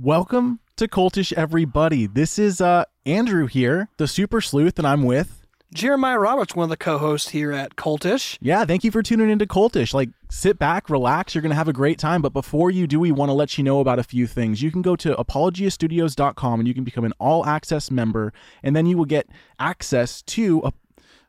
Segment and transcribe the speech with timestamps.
[0.00, 2.06] Welcome to Cultish, everybody.
[2.06, 5.44] This is uh, Andrew here, the Super Sleuth, and I'm with.
[5.74, 8.38] Jeremiah Roberts, one of the co-hosts here at Cultish.
[8.40, 9.92] Yeah, thank you for tuning into Cultish.
[9.92, 11.34] Like, sit back, relax.
[11.34, 12.22] You're going to have a great time.
[12.22, 14.62] But before you do, we want to let you know about a few things.
[14.62, 18.96] You can go to apologiastudios.com and you can become an all-access member, and then you
[18.96, 19.26] will get
[19.58, 20.72] access to a,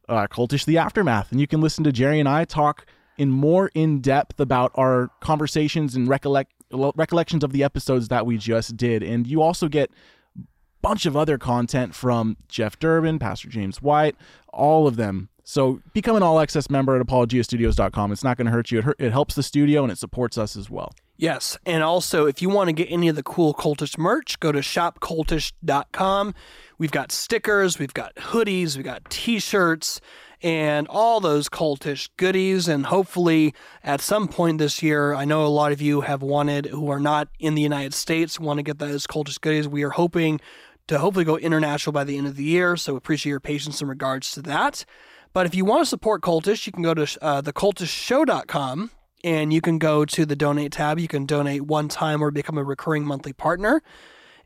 [0.07, 2.85] uh, Cultish the Aftermath, and you can listen to Jerry and I talk
[3.17, 8.37] in more in depth about our conversations and recollect recollections of the episodes that we
[8.37, 9.03] just did.
[9.03, 9.89] And you also get
[10.37, 10.43] a
[10.81, 14.15] bunch of other content from Jeff Durbin, Pastor James White,
[14.53, 15.29] all of them.
[15.43, 18.11] So become an all access member at apologiastudios.com.
[18.11, 18.79] It's not going to hurt you.
[18.79, 20.93] It, it helps the studio and it supports us as well.
[21.17, 21.57] Yes.
[21.65, 24.59] And also, if you want to get any of the cool cultish merch, go to
[24.59, 26.33] shopcultish.com.
[26.77, 29.99] We've got stickers, we've got hoodies, we've got t shirts
[30.41, 32.67] and all those cultish goodies.
[32.67, 33.53] And hopefully,
[33.83, 36.99] at some point this year, I know a lot of you have wanted, who are
[36.99, 39.67] not in the United States, want to get those cultish goodies.
[39.67, 40.39] We are hoping
[40.87, 42.75] to hopefully go international by the end of the year.
[42.75, 44.85] So appreciate your patience in regards to that.
[45.33, 48.91] But if you want to support Cultish, you can go to uh, thecultishshow.com
[49.23, 50.99] and you can go to the donate tab.
[50.99, 53.83] You can donate one time or become a recurring monthly partner.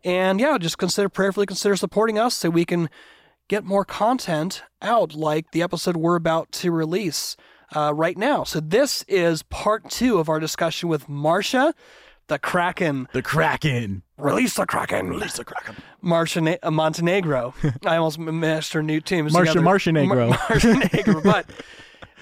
[0.03, 2.89] And yeah, just consider prayerfully consider supporting us so we can
[3.47, 7.35] get more content out, like the episode we're about to release
[7.75, 8.43] uh, right now.
[8.43, 11.73] So, this is part two of our discussion with Marcia,
[12.27, 13.07] the Kraken.
[13.13, 14.03] The Kraken.
[14.17, 15.09] Release the Kraken.
[15.09, 15.75] Release the Kraken.
[16.01, 17.53] Marcia Na- uh, Montenegro.
[17.85, 19.27] I almost mashed her new team.
[19.31, 20.29] Marcia Marcia Negro.
[20.29, 21.49] Mar- But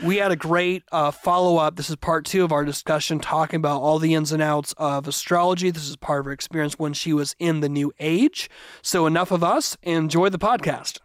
[0.03, 1.75] we had a great uh, follow up.
[1.75, 5.07] This is part two of our discussion talking about all the ins and outs of
[5.07, 5.69] astrology.
[5.69, 8.49] This is part of her experience when she was in the new age.
[8.81, 9.77] So, enough of us.
[9.83, 10.99] Enjoy the podcast.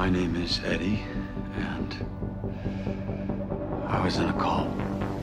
[0.00, 1.04] My name is Eddie,
[1.56, 1.94] and
[3.86, 4.70] I was in a cult.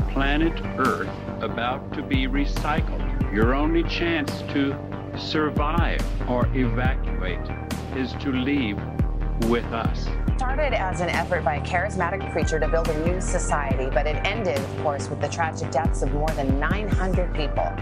[0.09, 1.09] Planet Earth
[1.41, 3.33] about to be recycled.
[3.33, 4.75] Your only chance to
[5.17, 7.41] survive or evacuate
[7.95, 8.77] is to leave
[9.49, 10.07] with us.
[10.35, 14.23] Started as an effort by a charismatic preacher to build a new society, but it
[14.27, 17.73] ended, of course, with the tragic deaths of more than 900 people.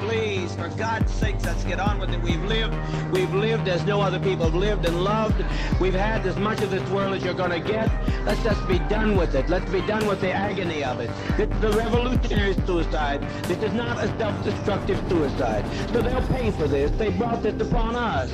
[0.00, 2.20] Please, for God's sakes, let's get on with it.
[2.22, 2.74] We've lived,
[3.12, 5.44] we've lived as no other people have lived and loved.
[5.78, 7.90] We've had as much of this world as you're going to get.
[8.24, 9.48] Let's just be done with it.
[9.50, 11.10] Let's be done with the agony of it.
[11.36, 13.20] This is a revolutionary suicide.
[13.44, 15.64] This is not a self-destructive suicide.
[15.92, 16.90] So they'll pay for this.
[16.92, 18.32] They brought this upon us.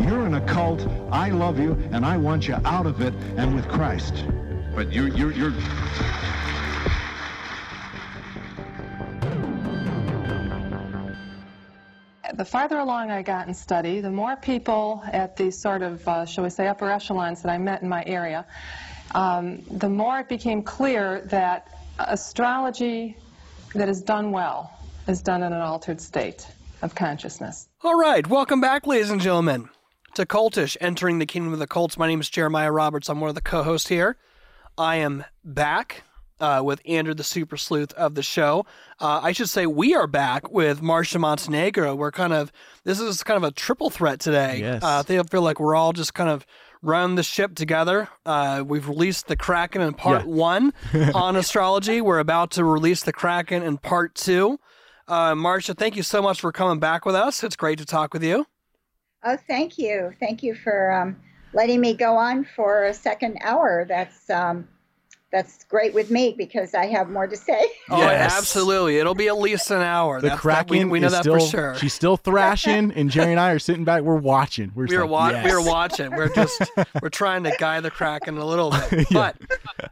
[0.00, 0.86] You're in a cult.
[1.12, 4.24] I love you, and I want you out of it and with Christ.
[4.74, 5.52] But you're you're you're.
[12.36, 16.26] The farther along I got in study, the more people at the sort of, uh,
[16.26, 18.44] shall we say, upper echelons that I met in my area,
[19.14, 21.68] um, the more it became clear that
[22.00, 23.16] astrology
[23.76, 26.44] that is done well is done in an altered state
[26.82, 27.68] of consciousness.
[27.84, 29.68] All right, welcome back, ladies and gentlemen,
[30.14, 31.96] to Cultish, entering the kingdom of the cults.
[31.96, 33.08] My name is Jeremiah Roberts.
[33.08, 34.16] I'm one of the co-hosts here.
[34.76, 36.02] I am back
[36.40, 38.66] uh, with Andrew, the super sleuth of the show.
[39.00, 41.94] Uh, I should say we are back with Marcia Montenegro.
[41.94, 42.52] We're kind of
[42.84, 44.58] this is kind of a triple threat today.
[44.60, 44.82] Yes.
[44.82, 46.44] Uh, I think I feel like we're all just kind of
[46.82, 48.08] run the ship together.
[48.26, 50.32] Uh, we've released the Kraken in part Yeah.
[50.32, 50.72] one
[51.14, 52.00] on astrology.
[52.00, 54.58] We're about to release the Kraken in part two.
[55.08, 57.42] Uh, Marcia, thank you so much for coming back with us.
[57.44, 58.46] It's great to talk with you.
[59.24, 60.12] Oh, thank you.
[60.20, 61.16] Thank you for um,
[61.54, 63.86] letting me go on for a second hour.
[63.88, 64.68] That's um,
[65.34, 67.66] that's great with me because I have more to say.
[67.90, 68.34] Oh, Yes.
[68.38, 68.96] absolutely.
[68.98, 70.20] It'll be at least an hour.
[70.20, 71.74] The That's- that- Kraken we, we know that still, for sure.
[71.74, 74.02] She's still thrashing, and Jerry and I are sitting back.
[74.02, 74.72] We're watching.
[74.74, 75.44] We're we were like, wa- yes.
[75.44, 76.10] we were watching.
[76.12, 76.62] We're just
[77.02, 79.06] we're trying to guide the Kraken a little bit.
[79.12, 79.36] But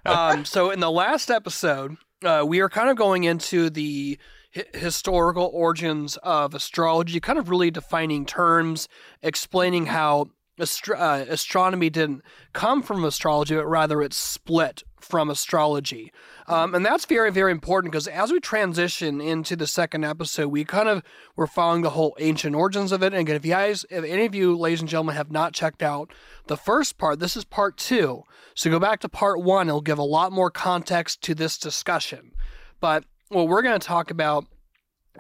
[0.07, 4.19] um, so in the last episode, uh, we are kind of going into the
[4.55, 8.89] hi- historical origins of astrology, kind of really defining terms,
[9.23, 10.29] explaining how
[10.63, 16.13] astro- uh, astronomy didn't come from astrology, but rather it's split from astrology.
[16.47, 20.65] Um, and that's very, very important because as we transition into the second episode, we
[20.65, 21.03] kind of
[21.37, 23.13] were following the whole ancient origins of it.
[23.13, 25.83] And again, if you guys, if any of you, ladies and gentlemen, have not checked
[25.83, 26.13] out
[26.47, 28.23] the first part, this is part two.
[28.55, 32.33] So go back to part one, it'll give a lot more context to this discussion.
[32.81, 34.47] But what we're going to talk about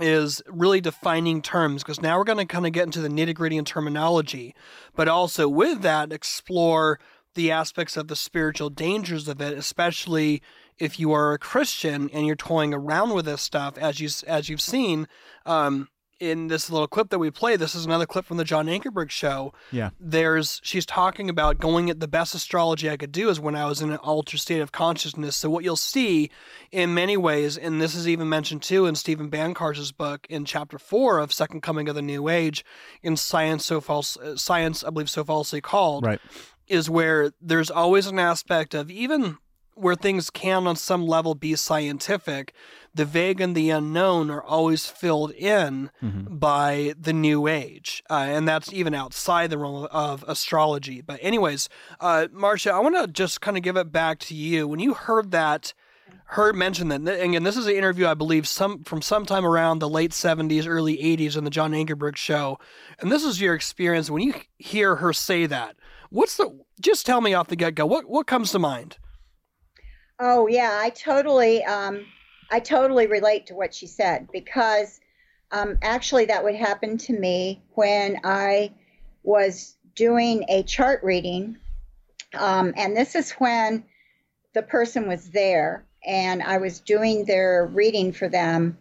[0.00, 3.34] is really defining terms because now we're going to kind of get into the nitty
[3.34, 4.54] gritty and terminology,
[4.94, 6.98] but also with that, explore
[7.34, 10.42] the aspects of the spiritual dangers of it, especially
[10.78, 14.48] if you are a Christian and you're toying around with this stuff, as you as
[14.48, 15.06] you've seen,
[15.46, 15.88] um,
[16.22, 19.10] in this little clip that we play, this is another clip from the John Ankerberg
[19.10, 19.52] show.
[19.72, 19.90] Yeah.
[19.98, 23.66] There's she's talking about going at the best astrology I could do is when I
[23.66, 25.34] was in an altered state of consciousness.
[25.34, 26.30] So what you'll see
[26.70, 30.78] in many ways, and this is even mentioned too in Steven Bancarz's book in chapter
[30.78, 32.64] four of Second Coming of the New Age,
[33.02, 36.20] in Science So False uh, Science, I believe so falsely called, Right.
[36.68, 39.38] is where there's always an aspect of even
[39.74, 42.52] where things can on some level be scientific,
[42.94, 45.90] the vague and the unknown are always filled in
[46.28, 48.02] by the new age.
[48.10, 51.00] Uh, and that's even outside the realm of, astrology.
[51.00, 51.68] But, anyways,
[52.00, 54.68] uh, Marcia, I want to just kind of give it back to you.
[54.68, 55.72] When you heard that,
[56.26, 59.78] heard mention that, and again, this is an interview I believe some from sometime around
[59.78, 62.58] the late 70s, early 80s in the John Ankerberg show.
[63.00, 65.76] And this is your experience when you hear her say that.
[66.10, 68.98] What's the, just tell me off the get go, what, what comes to mind?
[70.24, 72.06] Oh yeah, I totally, um,
[72.48, 75.00] I totally relate to what she said because
[75.50, 78.70] um, actually that would happen to me when I
[79.24, 81.56] was doing a chart reading,
[82.34, 83.82] um, and this is when
[84.54, 88.78] the person was there and I was doing their reading for them.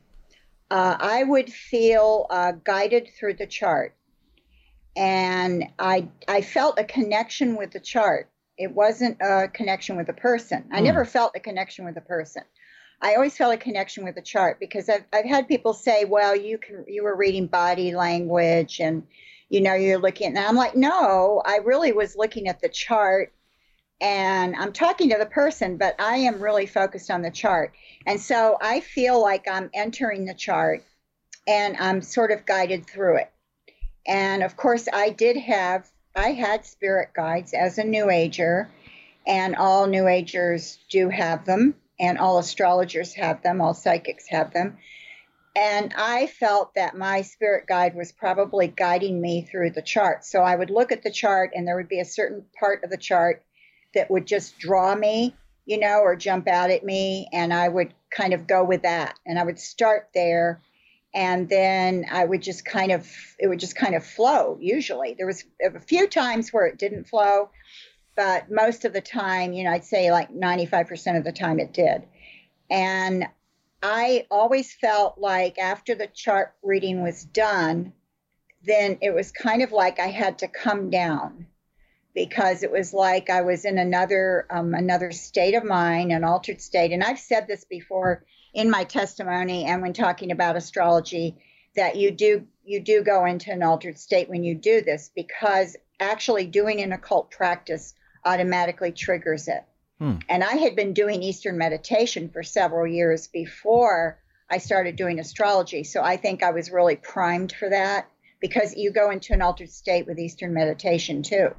[0.69, 3.95] Uh, I would feel uh, guided through the chart,
[4.95, 8.30] and I I felt a connection with the chart.
[8.61, 10.65] It wasn't a connection with a person.
[10.71, 10.85] I hmm.
[10.85, 12.43] never felt a connection with a person.
[13.01, 16.35] I always felt a connection with the chart because I've, I've had people say, well,
[16.35, 19.07] you can you were reading body language and
[19.49, 22.69] you know you're looking at and I'm like, no, I really was looking at the
[22.69, 23.33] chart
[23.99, 27.73] and I'm talking to the person, but I am really focused on the chart.
[28.05, 30.83] And so I feel like I'm entering the chart
[31.47, 33.31] and I'm sort of guided through it.
[34.07, 38.69] And of course, I did have, I had spirit guides as a New Ager,
[39.25, 44.51] and all New Agers do have them, and all astrologers have them, all psychics have
[44.53, 44.77] them.
[45.55, 50.25] And I felt that my spirit guide was probably guiding me through the chart.
[50.25, 52.89] So I would look at the chart, and there would be a certain part of
[52.89, 53.43] the chart
[53.93, 55.35] that would just draw me,
[55.65, 59.17] you know, or jump out at me, and I would kind of go with that.
[59.25, 60.61] And I would start there
[61.13, 63.07] and then I would just kind of
[63.39, 65.15] it would just kind of flow usually.
[65.17, 67.49] There was a few times where it didn't flow,
[68.15, 71.73] but most of the time, you know, I'd say like 95% of the time it
[71.73, 72.03] did.
[72.69, 73.25] And
[73.83, 77.93] I always felt like after the chart reading was done,
[78.63, 81.47] then it was kind of like I had to come down
[82.13, 86.61] because it was like I was in another um, another state of mind, an altered
[86.61, 86.91] state.
[86.91, 91.37] And I've said this before in my testimony and when talking about astrology
[91.75, 95.75] that you do you do go into an altered state when you do this because
[95.99, 97.93] actually doing an occult practice
[98.25, 99.63] automatically triggers it.
[99.99, 100.15] Hmm.
[100.29, 104.19] And I had been doing Eastern meditation for several years before
[104.49, 105.83] I started doing astrology.
[105.83, 108.09] So I think I was really primed for that
[108.39, 111.49] because you go into an altered state with Eastern meditation too.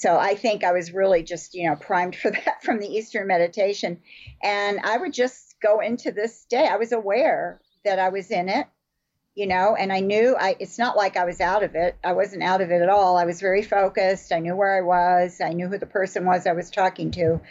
[0.00, 3.26] So I think I was really just, you know, primed for that from the Eastern
[3.26, 4.00] meditation.
[4.42, 6.66] And I would just go into this day.
[6.66, 8.66] I was aware that I was in it,
[9.34, 11.98] you know, and I knew I it's not like I was out of it.
[12.02, 13.18] I wasn't out of it at all.
[13.18, 14.32] I was very focused.
[14.32, 15.38] I knew where I was.
[15.38, 17.42] I knew who the person was I was talking to.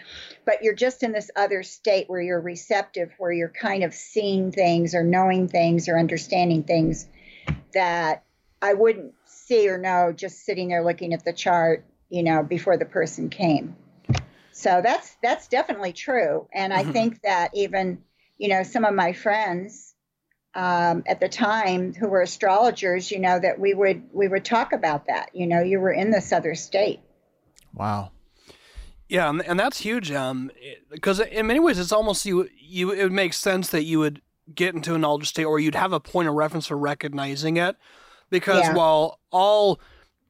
[0.43, 4.51] But you're just in this other state where you're receptive, where you're kind of seeing
[4.51, 7.07] things or knowing things or understanding things
[7.75, 8.23] that
[8.59, 12.77] I wouldn't see or know just sitting there looking at the chart, you know, before
[12.77, 13.75] the person came.
[14.51, 17.99] So that's that's definitely true, and I think that even
[18.37, 19.95] you know some of my friends
[20.55, 24.73] um, at the time who were astrologers, you know, that we would we would talk
[24.73, 25.29] about that.
[25.33, 26.99] You know, you were in this other state.
[27.73, 28.11] Wow.
[29.07, 30.11] Yeah, and, and that's huge.
[30.11, 30.51] Um,
[30.91, 32.49] because in many ways, it's almost you.
[32.57, 34.21] You it would make sense that you would
[34.53, 37.75] get into an altered state, or you'd have a point of reference for recognizing it.
[38.29, 38.75] Because Yeah.
[38.75, 39.79] while all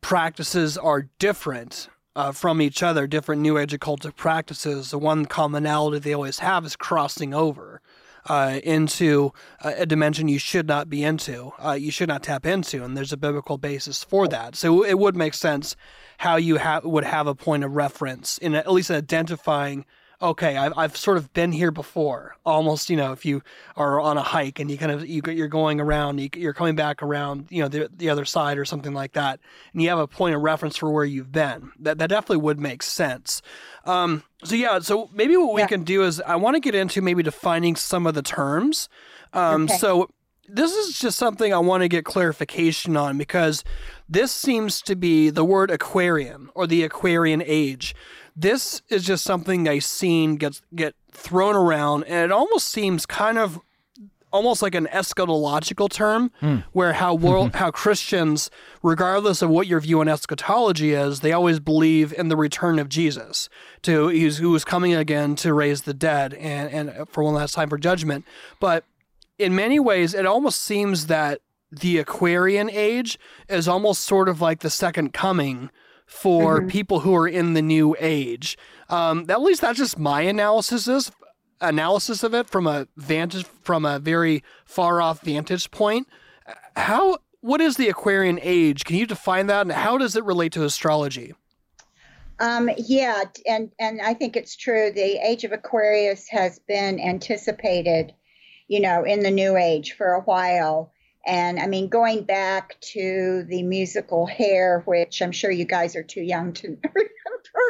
[0.01, 6.00] practices are different uh, from each other, different New Age occultic practices, the one commonality
[6.00, 7.82] they always have is crossing over
[8.25, 9.32] uh, into
[9.63, 12.98] a, a dimension you should not be into, uh, you should not tap into, and
[12.98, 14.56] there's a biblical basis for that.
[14.56, 15.75] So it would make sense
[16.18, 19.86] how you ha- would have a point of reference in at least identifying.
[20.22, 22.36] Okay, I've, I've sort of been here before.
[22.46, 23.42] Almost, you know, if you
[23.78, 26.76] are on a hike and you kind of you, you're going around, you, you're coming
[26.76, 29.40] back around, you know, the the other side or something like that,
[29.72, 31.72] and you have a point of reference for where you've been.
[31.80, 33.42] That that definitely would make sense.
[33.86, 35.68] Um, so yeah, so maybe what we Yeah.
[35.68, 38.90] can do is I want to get into maybe defining some of the terms.
[39.32, 39.78] Um, Okay.
[39.78, 40.10] So
[40.52, 43.64] this is just something I want to get clarification on because
[44.10, 47.96] this seems to be the word Aquarian or the Aquarian age.
[48.39, 53.38] This is just something I've seen get get thrown around, and it almost seems kind
[53.38, 53.60] of
[54.31, 56.63] almost like an eschatological term, Mm.
[56.72, 58.50] where how world how Christians,
[58.84, 62.88] regardless of what your view on eschatology is, they always believe in the return of
[62.88, 63.50] Jesus,
[63.81, 67.55] to who's who is coming again to raise the dead and and for one last
[67.55, 68.24] time for judgment.
[68.62, 68.86] But
[69.38, 71.41] in many ways, it almost seems that
[71.72, 73.19] the Aquarian age
[73.50, 75.69] is almost sort of like the second coming
[76.10, 76.70] for Mhm.
[76.70, 78.58] people who are in the new age.
[78.89, 81.12] Um, at least that's just my analysis is
[81.62, 86.08] analysis of it from a vantage from a very far off vantage point.
[86.75, 88.84] How what is the Aquarian age?
[88.86, 91.34] Can you define that, and how does it relate to astrology?
[92.39, 94.92] Um, yeah, and and I think it's true.
[94.92, 98.13] The age of Aquarius has been anticipated,
[98.68, 100.92] you know, in the new age for a while.
[101.30, 106.02] And I mean, going back to the musical Hair, which I'm sure you guys are
[106.04, 107.12] too young to remember,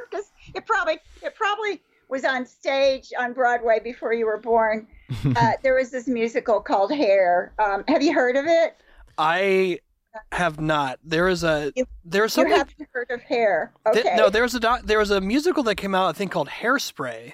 [0.09, 4.87] because it probably it probably was on stage on Broadway before you were born.
[5.35, 7.51] uh, there was this musical called Hair.
[7.59, 8.77] Um, have you heard of it?
[9.17, 9.79] I
[10.31, 10.97] have not.
[11.03, 11.73] There is a
[12.05, 12.53] there's You something.
[12.55, 13.73] haven't heard of Hair?
[13.93, 14.15] th- Okay.
[14.15, 17.33] no, there's a doc, there was a musical that came out I think called Hairspray.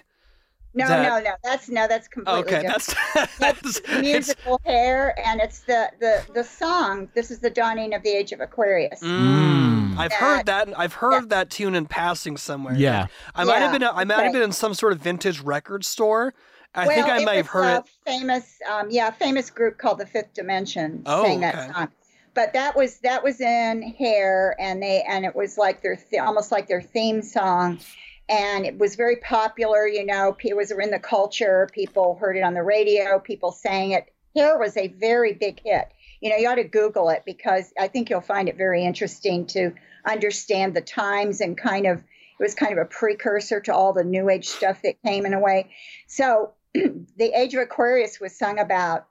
[0.76, 1.36] No, that- no, no.
[1.44, 2.96] That's no, that's completely Okay, different.
[3.08, 7.94] that's that's it's, musical hair and it's the the the song this is the dawning
[7.94, 10.78] of the age of aquarius Mm, I've heard that.
[10.78, 12.76] I've heard that tune in passing somewhere.
[12.76, 13.08] Yeah.
[13.36, 13.84] I might have Yeah, been.
[13.84, 16.34] I might have been in some sort of vintage record store.
[16.74, 17.86] I well, think I might have heard a it.
[18.06, 21.72] famous um yeah famous group called the fifth dimension Oh, sang that okay.
[21.74, 21.88] song
[22.34, 26.22] but that was that was in hair and they and it was like their th-
[26.22, 27.80] almost like their theme song
[28.28, 32.44] and it was very popular you know it was in the culture people heard it
[32.44, 34.12] on the radio people sang it.
[34.36, 35.88] Hair was a very big hit.
[36.22, 39.46] You know you ought to google it because i think you'll find it very interesting
[39.48, 39.74] to
[40.06, 42.04] understand the times and kind of
[42.40, 45.34] it was kind of a precursor to all the new age stuff that came in
[45.34, 45.70] a way.
[46.08, 49.08] So the age of aquarius was sung about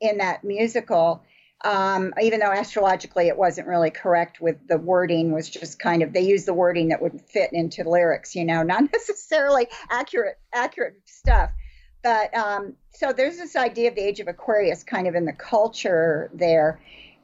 [0.00, 1.22] in that musical
[1.64, 6.12] um, even though astrologically it wasn't really correct with the wording was just kind of
[6.12, 11.00] they used the wording that would fit into lyrics you know not necessarily accurate accurate
[11.04, 11.50] stuff.
[12.00, 15.32] But um, so there's this idea of the age of aquarius kind of in the
[15.32, 16.80] culture there.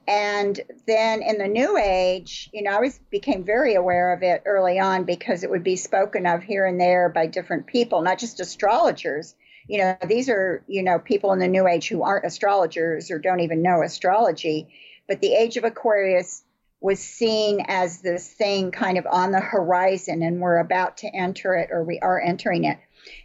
[0.07, 4.43] And then in the new age you know i was became very aware of it
[4.45, 8.19] early on because it would be spoken of here and there by different people not
[8.19, 9.35] just astrologers
[9.69, 13.19] you know these are you know people in the new age who aren't astrologers or
[13.19, 14.69] don't even know astrology
[15.09, 16.45] but the age of aquarius
[16.85, 21.55] was seen as this thing kind of on the horizon and we're about to enter
[21.55, 22.79] it or we are entering it.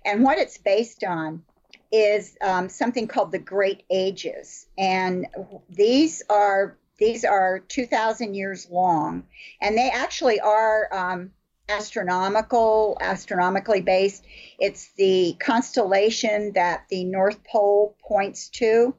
[0.05, 1.43] And what it's based on
[1.91, 4.65] is um, something called the great ages.
[4.77, 5.27] And
[5.69, 9.23] these are these are 2000 years long.
[9.59, 11.31] And they actually are um,
[11.69, 14.25] astronomical astronomically based.
[14.59, 18.95] It's the constellation that the north pole points to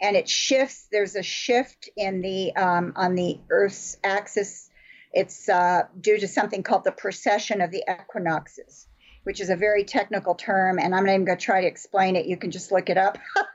[0.00, 4.70] and it shifts there's a shift in the um, on the earth's axis.
[5.12, 8.86] It's uh, due to something called the precession of the equinoxes
[9.22, 12.14] which is a very technical term and i'm not even going to try to explain
[12.14, 12.26] it.
[12.26, 13.18] You can just look it up.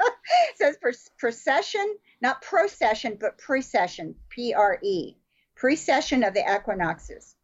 [0.52, 5.16] It says pre- precession not procession but precession p-r-e
[5.56, 7.36] precession of the equinoxes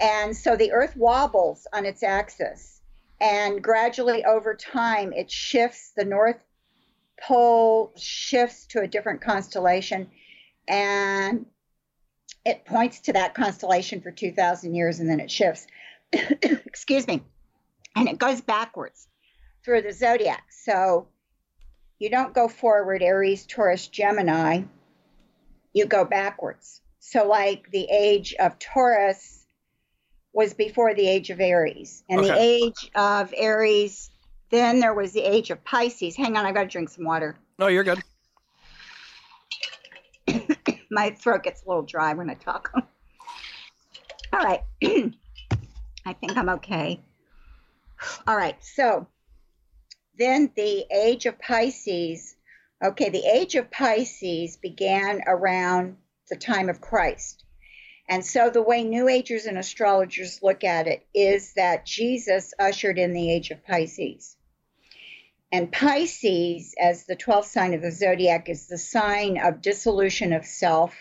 [0.00, 2.80] and so the earth wobbles on its axis
[3.20, 6.42] and gradually over time it shifts the north
[7.20, 10.08] pole shifts to a different constellation
[10.68, 11.46] and
[12.44, 15.66] it points to that constellation for 2000 years and then it shifts.
[16.12, 17.22] Excuse me.
[17.94, 19.06] And it goes backwards
[19.64, 20.44] through the zodiac.
[20.50, 21.08] So
[21.98, 24.62] you don't go forward aries taurus gemini.
[25.72, 26.80] You go backwards.
[27.00, 29.37] So like the age of taurus
[30.38, 34.08] was before the age of aries and the age of aries
[34.50, 37.36] then there was the age of pisces hang on i've got to drink some water
[37.58, 38.00] No, you're good.
[40.90, 42.70] my throat gets a little dry when I talk.
[44.32, 44.62] All right.
[46.06, 47.00] I think I'm okay.
[48.26, 48.56] All right.
[48.62, 49.06] So
[50.18, 52.36] then the age of Pisces.
[52.84, 55.96] Okay, the age of Pisces began around
[56.30, 57.44] the time of Christ.
[58.08, 62.98] And so the way New Agers and astrologers look at it is that Jesus ushered
[62.98, 64.36] in the age of Pisces.
[65.52, 70.46] And Pisces, as the 12th sign of the zodiac, is the sign of dissolution of
[70.46, 70.94] self,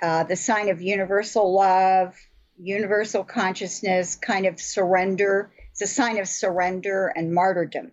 [0.00, 2.16] uh, the sign of universal love,
[2.56, 5.52] universal consciousness, kind of surrender.
[5.70, 7.92] It's a sign of surrender and martyrdom.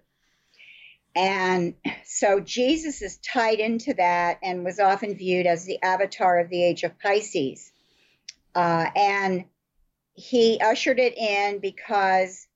[1.15, 1.74] And
[2.05, 6.63] so Jesus is tied into that and was often viewed as the avatar of the
[6.63, 7.71] age of Pisces.
[8.56, 9.46] Uh, and
[10.13, 12.48] he ushered it in because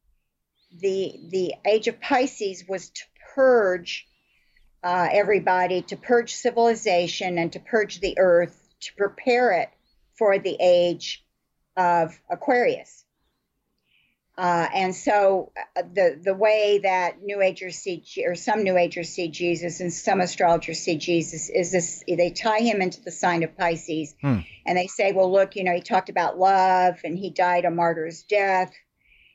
[0.80, 3.04] the the age of Pisces was to
[3.36, 4.08] purge
[4.84, 9.70] uh, everybody to purge civilization and to purge the earth to prepare it
[10.18, 11.26] for the age
[11.78, 13.06] of Aquarius.
[14.36, 19.10] Uh, and so uh, the the way that New Agers see or some New Agers
[19.10, 23.44] see Jesus and some astrologers see Jesus is this: they tie him into the sign
[23.44, 24.40] of Pisces, Hmm.
[24.66, 27.70] and they say, "Well, look, you know, he talked about love, and he died a
[27.70, 28.72] martyr's death,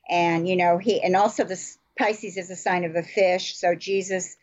[0.09, 3.77] and you know, he and also this Pisces is a sign of the fish, so
[3.77, 4.37] Jesus,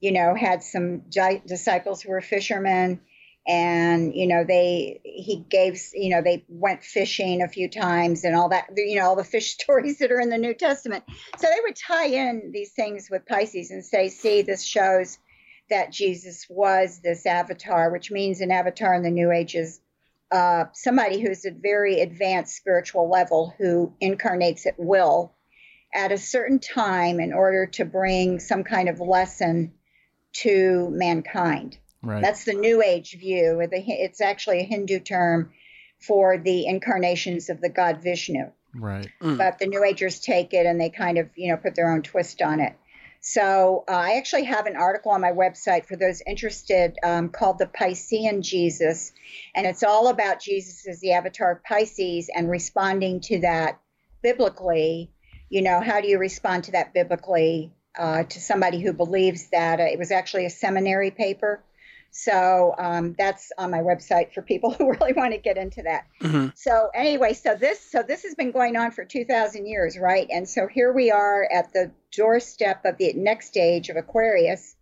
[0.00, 3.00] you know, had some di- disciples who were fishermen."
[3.46, 8.36] And you know they he gave you know they went fishing a few times and
[8.36, 11.04] all that you know all the fish stories that are in the new testament.
[11.38, 15.18] So they would tie in these things with pisces and say see this shows
[15.70, 19.80] that jesus was this avatar which means an avatar in the new age is
[20.30, 25.34] uh, somebody who's at very advanced spiritual level who incarnates at will
[25.94, 29.72] at a certain time in order to bring some kind of lesson
[30.32, 32.22] to mankind Right.
[32.22, 33.66] that's the New Age view.
[33.70, 35.52] The- It's actually a Hindu term
[36.00, 38.50] for the incarnations of the god Vishnu.
[38.74, 39.08] right.
[39.20, 42.02] But the New Agers take it and they kind of, you know, put their own
[42.02, 42.74] twist on it.
[43.20, 47.58] So uh, I actually have an article on my website for those interested um, called
[47.58, 49.12] The Piscean Jesus.
[49.54, 53.78] And it's all about Jesus as the avatar of Pisces and responding to that
[54.22, 55.10] biblically.
[55.50, 59.78] You know, how do you respond to that biblically uh, to somebody who believes that
[59.78, 61.62] uh, it was actually a seminary paper?
[62.14, 66.04] So um, that's on my website for people who really want to get into that.
[66.20, 66.52] Mhm.
[66.56, 70.28] So anyway, so this so this has been going on for 2,000 years, right?
[70.30, 74.76] And so here we are at the doorstep of the next stage of Aquarius,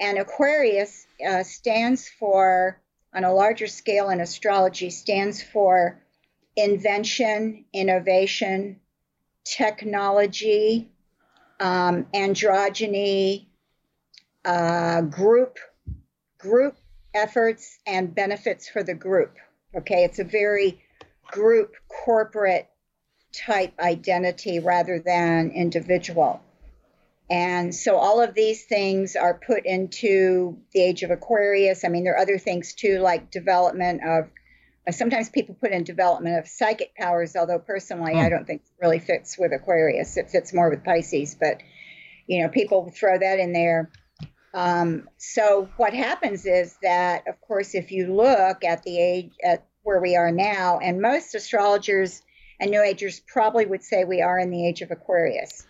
[0.00, 2.80] and Aquarius uh, stands for,
[3.14, 6.02] on a larger scale in astrology, stands for
[6.56, 8.80] invention, innovation,
[9.44, 10.90] technology,
[11.60, 13.46] um, androgyny,
[14.44, 15.58] uh, group
[16.46, 16.76] group
[17.14, 19.32] efforts and benefits for the group.
[19.74, 20.80] Okay, it's a very
[21.30, 21.74] group
[22.04, 22.68] corporate
[23.32, 26.40] type identity rather than individual.
[27.28, 31.84] And so all of these things are put into the age of Aquarius.
[31.84, 34.30] I mean, there are other things too, like development of.
[34.88, 38.84] uh, Sometimes people put in development of psychic powers, although personally I don't think it
[38.84, 40.16] really fits with Aquarius.
[40.16, 41.56] It fits more with Pisces, but
[42.28, 43.90] you know, people throw that in there.
[44.56, 49.66] Um, so what happens is that, of course, if you look at the age at
[49.82, 52.22] where we are now, and most astrologers
[52.58, 55.66] and New Agers probably would say we are in the age of Aquarius,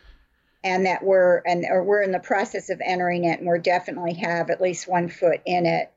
[0.63, 4.15] and that we're and or we're in the process of entering it, and we're definitely
[4.15, 5.91] have at least one foot in it.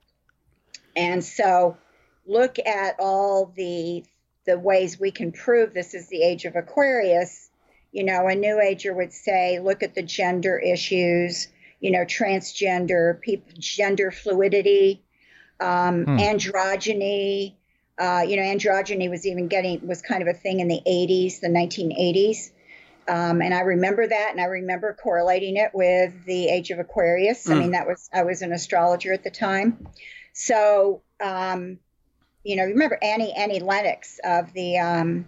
[0.96, 1.78] And so,
[2.26, 4.04] look at all the
[4.48, 7.52] the ways we can prove this is the age of Aquarius.
[7.92, 13.20] You know, a New Ager would say, look at the gender issues you know, transgender,
[13.22, 15.04] people, gender fluidity,
[15.60, 16.18] um, Hmm.
[16.18, 17.56] androgyny.
[17.98, 21.42] Uh, you know, androgyny was even getting was kind of a thing in the 80s,
[21.42, 22.52] the 1980s.
[23.08, 27.50] Um, and I remember that, and I remember correlating it with the age of Aquarius.
[27.50, 27.60] I Mm.
[27.60, 29.88] mean, that was I was an astrologer at the time,
[30.34, 31.80] so um,
[32.44, 35.26] you know, remember Annie Annie Lennox of the um,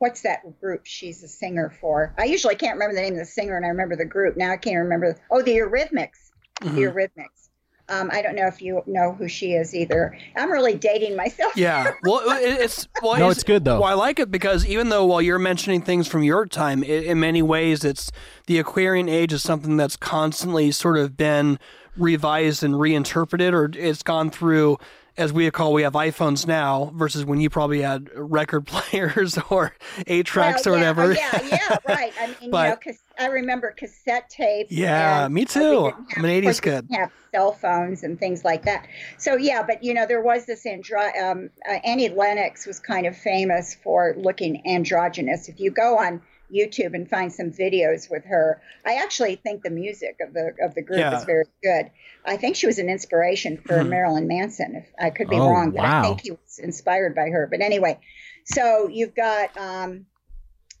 [0.00, 2.14] what's that group she's a singer for?
[2.18, 4.36] I usually can't remember the name of the singer, and I remember the group.
[4.36, 5.16] Now I can't remember.
[5.30, 6.30] Oh, the Eurythmics.
[6.60, 6.92] The Mhm.
[6.92, 7.48] Eurythmics.
[7.90, 10.16] Um, I don't know if you know who she is either.
[10.36, 11.56] I'm really dating myself.
[11.56, 11.92] Yeah.
[12.04, 13.80] Well, it's well, No, it's good, though.
[13.80, 16.86] Well, I like it because even though while you're mentioning things from your time, i
[16.86, 18.10] in many ways, it's
[18.46, 21.58] the Aquarian age is something that's constantly sort of been
[21.96, 24.78] revised and reinterpreted, or it's gone through.
[25.16, 29.74] As we call, we have iPhones now versus when you probably had record players or
[30.06, 31.12] eight tracks Well, or yeah, whatever.
[31.12, 32.12] Yeah, yeah, right.
[32.18, 34.72] I mean, you know, But- 'cause I remember cassette tapes.
[34.72, 35.60] Yeah, me too.
[35.60, 36.86] didn't I'm an 80s kid.
[36.92, 38.86] Have cell phones and things like that.
[39.18, 43.06] So yeah, but you know, there was this andro- um, uh, Annie Lennox was kind
[43.06, 45.48] of famous for looking androgynous.
[45.50, 49.70] If you go on YouTube and find some videos with her, I actually think the
[49.70, 51.18] music of the of the group Yeah.
[51.18, 51.90] is very good.
[52.24, 53.88] I think she was an inspiration for Mhm.
[53.88, 54.76] Marilyn Manson.
[54.76, 56.00] If I could be Oh, wrong, but wow.
[56.00, 57.46] I think he was inspired by her.
[57.50, 57.98] But anyway,
[58.44, 60.06] so you've got um,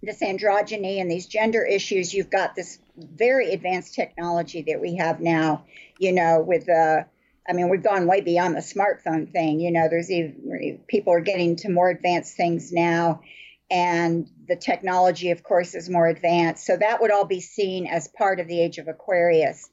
[0.02, 2.12] this androgyny and these gender issues.
[2.14, 5.64] You've got this very advanced technology that we have now.
[5.98, 7.04] You know, with uh,
[7.48, 9.60] I mean, we've gone way beyond the smartphone thing.
[9.60, 13.22] You know, there's even people are getting to more advanced things now,
[13.70, 16.66] and the technology, of course, is more advanced.
[16.66, 19.70] So that would all be seen as part of the age of Aquarius.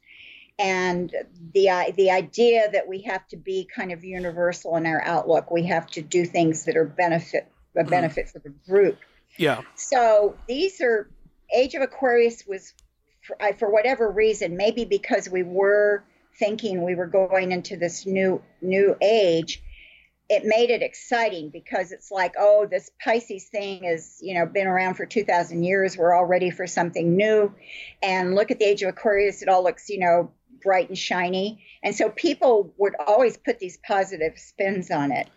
[0.56, 1.12] And
[1.52, 5.50] the i- the idea that we have to be kind of universal in our outlook,
[5.50, 7.90] we have to do things that are benefit a mm.
[7.90, 8.98] benefit for the group.
[9.36, 9.62] Yeah.
[9.74, 11.10] So these are
[11.54, 12.72] Age of Aquarius was
[13.22, 16.04] for, I, for whatever reason, maybe because we were
[16.38, 19.60] thinking we were going into this new new age,
[20.28, 24.66] it made it exciting because it's like, oh, this Pisces thing has, you know, been
[24.66, 25.96] around for 2000 years.
[25.96, 27.54] We're all ready for something new.
[28.02, 30.30] And look at the age of Aquarius, it all looks, you know,
[30.62, 31.64] bright and shiny.
[31.82, 35.28] And so people would always put these positive spins on it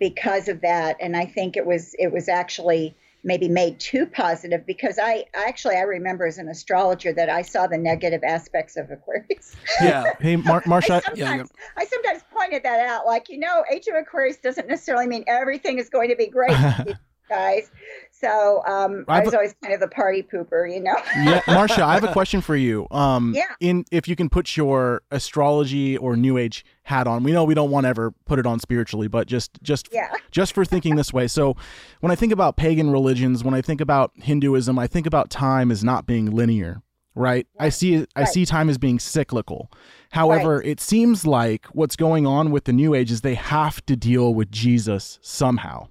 [0.00, 0.96] because of that.
[1.00, 5.76] And I think it was it was actually maybe made too positive because I actually
[5.76, 9.56] I remember as an astrologer that I saw the negative aspects of Aquarius.
[9.80, 10.12] Yeah.
[10.20, 10.94] Hey, Mar- Marcia.
[10.96, 15.06] I sometimes, I sometimes pointed that out, like you know, Age of Aquarius doesn't necessarily
[15.06, 16.56] mean everything is going to be great,
[17.30, 17.70] guys.
[18.10, 20.94] So um, I was always kind of the party pooper, you know.
[21.16, 22.86] yeah, Marcia, I have a question for you.
[22.90, 23.44] Um, yeah.
[23.60, 27.54] In if you can put your astrology or New Age hat on, we know we
[27.54, 30.12] don't want to ever put it on spiritually, but just just yeah.
[30.30, 31.28] just for thinking this way.
[31.28, 31.56] So,
[32.00, 35.70] when I think about pagan religions, when I think about Hinduism, I think about time
[35.70, 36.82] as not being linear.
[37.14, 37.46] Right?
[37.58, 39.70] I see I see time as being cyclical.
[40.12, 40.66] However, Right.
[40.66, 44.32] it seems like what's going on with the New Age is they have to deal
[44.34, 45.88] with Jesus somehow.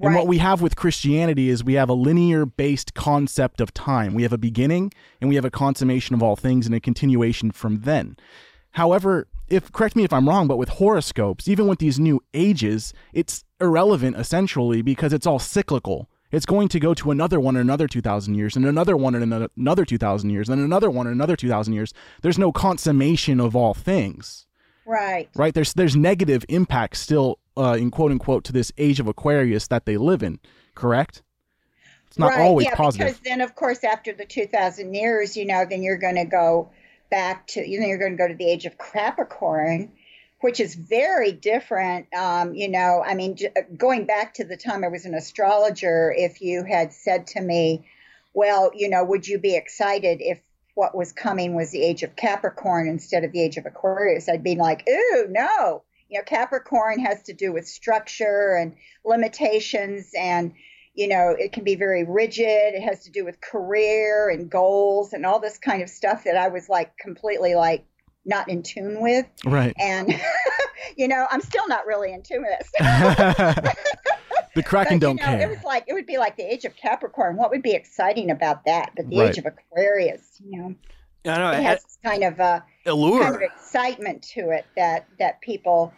[0.00, 4.14] And what we have with Christianity is we have a linear based concept of time.
[4.14, 7.50] We have a beginning and we have a consummation of all things and a continuation
[7.52, 8.16] from then.
[8.72, 12.92] However, if correct me if I'm wrong, but with horoscopes, even with these new ages,
[13.12, 16.08] it's irrelevant essentially because it's all cyclical.
[16.30, 19.22] It's going to go to another one in another 2,000 years, and another one in
[19.22, 21.92] ano- another 2,000 years, and another one in another 2,000 years.
[22.22, 24.46] There's no consummation of all things
[24.86, 25.28] Right.
[25.36, 25.52] right?
[25.52, 29.86] There's there's negative impact still uh, in quote unquote to this age of Aquarius that
[29.86, 30.38] they live in.
[30.74, 31.22] Correct?
[32.12, 32.40] It's not right.
[32.42, 33.06] always yeah, positive.
[33.06, 36.70] Because then, of course, after the 2,000 years, you know, then you're going to go
[37.10, 39.92] back to, you know, you're going to go to the age of Capricorn,
[40.40, 42.12] which is very different.
[42.14, 46.12] Um, you know, I mean, j- going back to the time I was an astrologer,
[46.14, 47.86] if you had said to me,
[48.34, 50.38] well, you know, would you be excited if
[50.74, 54.28] what was coming was the age of Capricorn instead of the age of Aquarius?
[54.28, 55.82] I'd be like, ooh, no.
[56.12, 60.52] You know, Capricorn has to do with structure and limitations and
[60.94, 62.74] you know, it can be very rigid.
[62.74, 66.36] It has to do with career and goals and all this kind of stuff that
[66.36, 67.86] I was like completely like
[68.26, 69.24] not in tune with.
[69.46, 69.74] right.
[69.80, 70.14] And,
[70.98, 72.76] you know, I'm still not really in tune with it.
[74.54, 76.66] the Kraken But, don't you know, It was like, it would be like the age
[76.66, 77.38] of Capricorn.
[77.38, 78.92] What would be exciting about that?
[78.94, 79.30] But the Right.
[79.30, 80.74] age of Aquarius, you know,
[81.24, 81.52] I know.
[81.52, 83.22] it It has this kind of a, allure.
[83.22, 85.92] kind of excitement to it that that people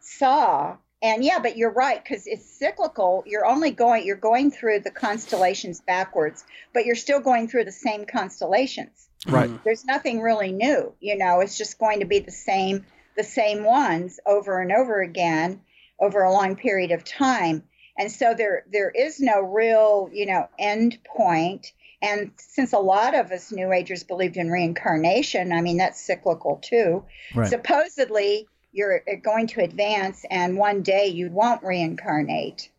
[0.00, 4.80] saw and yeah but you're right because it's cyclical you're only going you're going through
[4.80, 9.50] the constellations backwards but you're still going through the same constellations Right.
[9.64, 13.64] there's nothing really new you know it's just going to be the same the same
[13.64, 15.60] ones over and over again
[16.00, 17.64] over a long period of time
[17.98, 23.14] and so there there is no real you know end point and since a lot
[23.14, 27.04] of us new agers believed in reincarnation i mean that's cyclical too.
[27.34, 27.48] Right.
[27.48, 32.70] supposedly you're going to advance and one day you won't reincarnate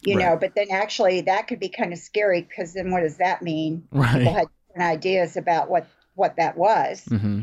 [0.00, 3.18] you know but then actually that could be kind of scary because then what does
[3.18, 3.88] that mean?
[3.90, 4.22] People Right.
[4.22, 7.04] had different ideas about what what that was.
[7.04, 7.42] Hmm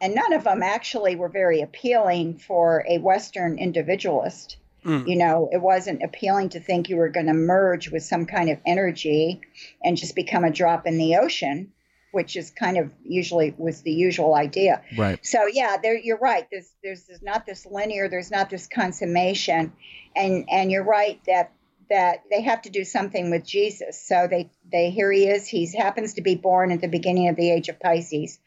[0.00, 5.06] and none of them actually were very appealing for a western individualist Mm.
[5.08, 8.48] you know it wasn't appealing to think you were going to merge with some kind
[8.48, 9.40] of energy
[9.84, 11.72] and just become a drop in the ocean
[12.12, 15.18] which is kind of usually was the usual idea Right.
[15.24, 16.46] so yeah, there you're right.
[16.50, 18.08] There's there's, there's not this linear.
[18.08, 19.72] There's not this consummation,
[20.16, 21.52] and and you're right that
[21.88, 24.00] that they have to do something with Jesus.
[24.00, 25.46] So they they here he is.
[25.46, 28.38] He happens to be born at the beginning of the age of Pisces.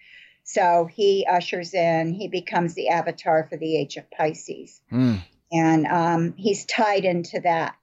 [0.44, 2.14] So he ushers in.
[2.14, 5.22] He becomes the avatar for the age of Pisces, Mm.
[5.54, 7.76] And um, he's tied into that.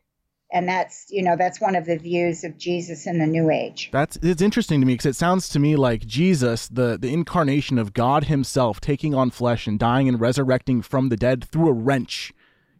[0.52, 3.88] And that's you know that's one of the views of Jesus in the New Age.
[3.92, 7.78] That's it's interesting to me because it sounds to me like Jesus, the the incarnation
[7.78, 11.72] of God Himself, taking on flesh and dying and resurrecting from the dead through a
[11.72, 12.33] wrench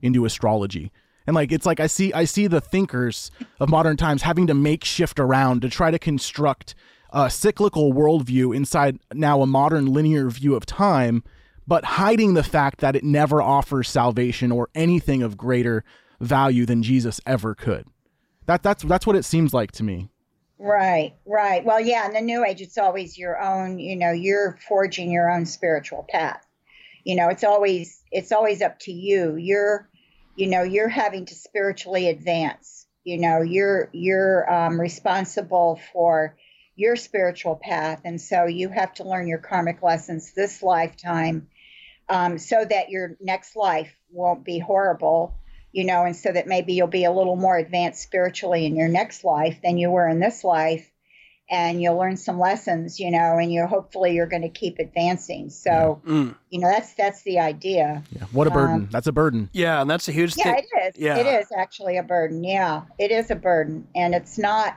[0.03, 0.91] into astrology.
[1.29, 4.55] And like it's like I see I see the thinkers of modern times having to
[4.55, 6.75] make shift around to try to construct
[7.13, 11.23] a cyclical worldview inside now a modern linear view of time,
[11.71, 15.85] but hiding the fact that it never offers salvation or anything of greater
[16.19, 17.87] value than Jesus ever could.
[18.47, 20.09] That that's that's what it seems like to me.
[20.59, 21.65] Right, right.
[21.65, 23.79] Well, yeah, in the New Age, it's always your own.
[23.79, 26.45] You know, you're forging your own spiritual path.
[27.05, 29.37] You know, it's always it's always up to you.
[29.37, 29.89] You're,
[30.35, 32.85] you know, you're having to spiritually advance.
[33.05, 36.37] You know, you're you're um, responsible for
[36.75, 41.47] your spiritual path, and so you have to learn your karmic lessons this lifetime,
[42.11, 45.35] um, so that your next life won't be horrible
[45.73, 48.89] you know, and so that maybe you'll be a little more advanced spiritually in your
[48.89, 50.91] next life than you were in this life.
[51.49, 55.49] and you'll learn some lessons, you know, and you hopefully you're going to keep advancing.
[55.51, 56.35] So, Mm.
[56.49, 58.03] you know, that's that's the idea.
[58.13, 58.25] Yeah.
[58.33, 58.75] What a burden.
[58.75, 59.49] Um, That's a burden.
[59.53, 60.65] Yeah, and that's a huge Yeah, thing.
[60.73, 61.01] it is.
[61.01, 61.19] Yeah.
[61.19, 62.43] It is actually a burden.
[62.43, 64.77] Yeah, it is a burden, and it's not.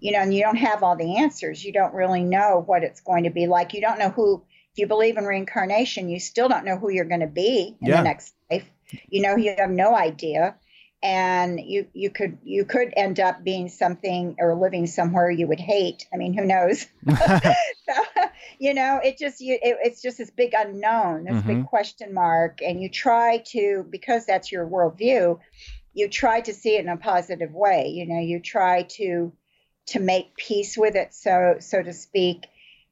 [0.00, 1.64] You know, and you don't have all the answers.
[1.64, 3.72] You don't really know what it's going to be like.
[3.74, 4.42] You don't know who.
[4.78, 7.90] If you believe in reincarnation, you still don't know who you're going to be in
[7.90, 7.96] Yeah.
[7.96, 8.70] the next life.
[9.10, 10.54] You know, you have no idea,
[11.02, 15.58] and you you could you could end up being something or living somewhere you would
[15.58, 16.06] hate.
[16.14, 16.86] I mean, who knows?
[17.18, 17.94] so,
[18.60, 21.64] you know, it just you it, it's just this big unknown, this big Mhm.
[21.64, 25.40] question mark, and you try to because that's your worldview,
[25.94, 27.88] you try to see it in a positive way.
[27.88, 29.32] You know, you try to
[29.86, 32.46] to make peace with it, so so to speak.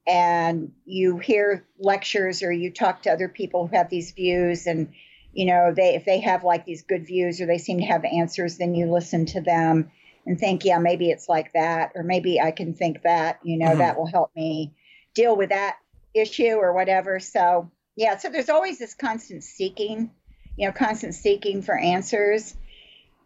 [0.06, 4.92] And you hear lectures or you talk to other people who have these views and
[5.32, 8.04] you know they if they have like these good views or they seem to have
[8.04, 9.90] answers then you listen to them
[10.24, 13.74] and think yeah maybe it's like that or maybe i can think that you know
[13.74, 13.78] Mhm.
[13.78, 14.74] that will help me
[15.12, 15.76] deal with that
[16.14, 20.10] issue or whatever so yeah so there's always this constant seeking
[20.56, 22.56] you know constant seeking for answers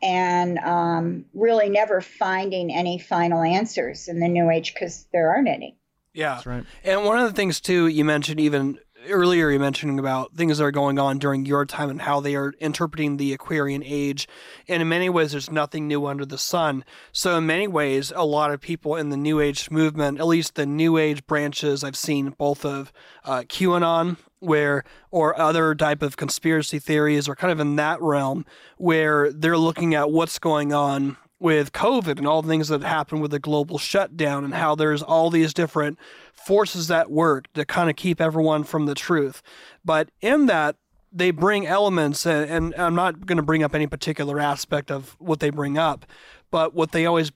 [0.03, 5.49] and um, really never finding any final answers in the new age because there aren't
[5.49, 5.77] any
[6.13, 6.35] Yeah.
[6.35, 6.65] That's right.
[6.85, 10.65] And one of the things too you mentioned even earlier you mentioning about things that
[10.65, 14.29] are going on during your time and how they are interpreting the Aquarian age.
[14.69, 16.85] And in many ways there's nothing new under the sun.
[17.13, 20.55] So in many ways a lot of people in the new age movement, at least
[20.55, 22.93] the new age branches I've seen both of
[23.25, 28.45] uh, QAnon where or other type of conspiracy theories are kind of in that realm
[28.79, 33.23] where they're looking at what's going on with COVID and all the things that happened
[33.23, 35.99] with the global shutdown and how there's all these different
[36.33, 39.43] forces at work to kind of keep everyone from the truth.
[39.85, 40.77] But in that,
[41.13, 45.17] they bring elements, and, and I'm not going to bring up any particular aspect of
[45.19, 46.07] what they bring up,
[46.51, 47.33] but what they always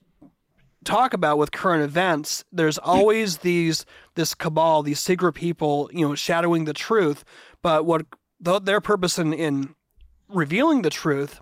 [0.85, 6.15] talk about with current events, there's always these this cabal, these secret people, you know,
[6.15, 7.25] shadowing the truth.
[7.61, 8.05] But what
[8.43, 9.75] th- their purpose in, in
[10.29, 11.41] revealing the truth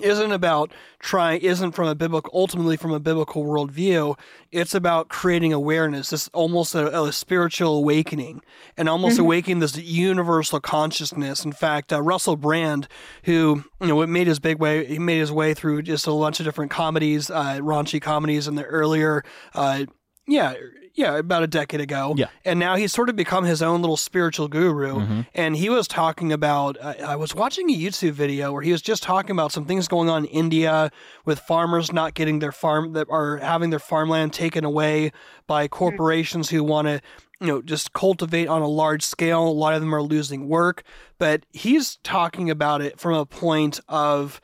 [0.00, 4.18] isn't about trying isn't from a biblical ultimately from a biblical worldview
[4.52, 8.40] it's about creating awareness this almost a, a spiritual awakening
[8.76, 9.20] and almost Mhm.
[9.24, 12.88] awakening this universal consciousness in fact uh, russell brand
[13.24, 16.40] who you know made his big way he made his way through just a bunch
[16.40, 19.22] of different comedies uh, raunchy comedies in the earlier
[19.54, 19.84] uh,
[20.26, 20.54] yeah
[20.96, 22.14] yeah about a decade ago.
[22.16, 22.26] Yeah.
[22.44, 24.94] and now he's sort of become his own little spiritual guru.
[24.96, 25.26] Mhm.
[25.34, 28.82] and he was talking about I, I was watching a youtube video where he was
[28.82, 30.90] just talking about some things going on in india
[31.24, 35.12] with farmers not getting their farm that are having their farmland taken away
[35.46, 37.00] by corporations who want to
[37.40, 39.46] you know just cultivate on a large scale.
[39.46, 40.82] A lot of them are losing work.
[41.18, 44.40] But he's talking about it from a point of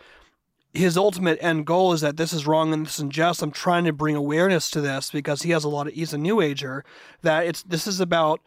[0.74, 3.42] his ultimate end goal is that this is wrong and this is unjust.
[3.42, 6.18] I'm trying to bring awareness to this because he has a lot of he's a
[6.18, 6.84] new ager
[7.22, 8.40] that it's this is about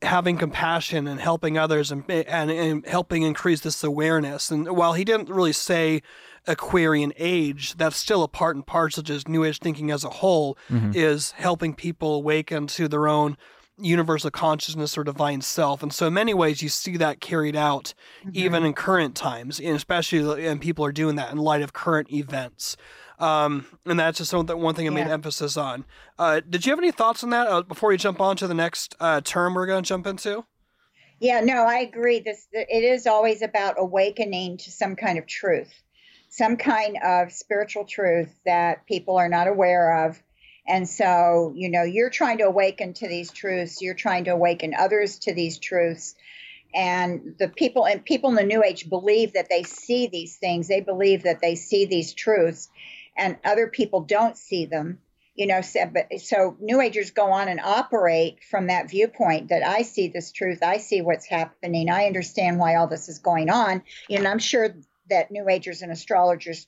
[0.00, 4.50] having compassion and helping others and, and and helping increase this awareness.
[4.50, 6.02] And while he didn't really say
[6.46, 10.08] Aquarian age, that's still a part and parcel of just new age thinking as a
[10.10, 10.94] whole Mhm.
[10.94, 13.36] is helping people awaken to their own
[13.80, 15.82] universal consciousness or divine self.
[15.82, 17.94] And so in many ways you see that carried out
[18.32, 22.12] even in current times, and especially and people are doing that in light of current
[22.12, 22.76] events.
[23.18, 25.12] Um, and that's just something, one thing I made Yeah.
[25.12, 25.84] emphasis on.
[26.18, 28.54] Uh, did you have any thoughts on that uh, before we jump on to the
[28.54, 30.44] next uh, term we're going to jump into?
[31.20, 32.20] Yeah, no, I agree.
[32.20, 35.72] This it is always about awakening to some kind of truth,
[36.28, 40.22] some kind of spiritual truth that people are not aware of.
[40.68, 44.74] And so, you know, you're trying to awaken to these truths, you're trying to awaken
[44.78, 46.14] others to these truths.
[46.74, 50.68] And the people and people in the new age believe that they see these things.
[50.68, 52.68] They believe that they see these truths
[53.16, 54.98] and other people don't see them
[55.38, 59.62] you know so, but, so new agers go on and operate from that viewpoint that
[59.62, 63.48] i see this truth i see what's happening i understand why all this is going
[63.48, 64.74] on you know i'm sure
[65.08, 66.66] that new agers and astrologers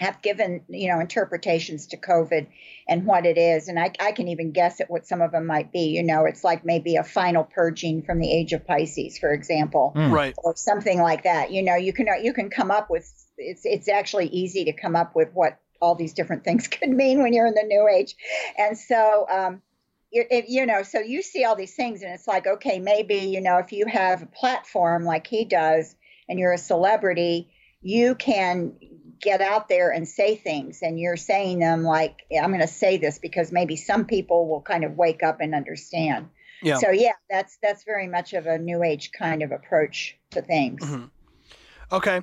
[0.00, 2.48] have given you know interpretations to covid
[2.88, 5.46] and what it is and I, I can even guess at what some of them
[5.46, 9.18] might be you know it's like maybe a final purging from the age of pisces
[9.18, 10.12] for example Mm.
[10.12, 10.34] Right.
[10.38, 11.50] or something like that.
[11.50, 14.96] You know, you can you can come up with it's it's actually easy to come
[14.96, 18.14] up with what all these different things could mean when you're in the new age,
[18.56, 19.62] and so um,
[20.10, 23.16] you it, you know, so you see all these things, and it's like okay, maybe
[23.16, 25.94] you know, if you have a platform like he does,
[26.28, 27.50] and you're a celebrity,
[27.82, 28.74] you can
[29.20, 32.96] get out there and say things and you're saying them like i'm going to say
[32.96, 36.28] this because maybe some people will kind of wake up and understand
[36.62, 36.76] Yeah.
[36.78, 40.82] so yeah, that's that's very much of a new age kind of approach to things.
[40.84, 41.10] Mhm.
[41.92, 42.20] Okay.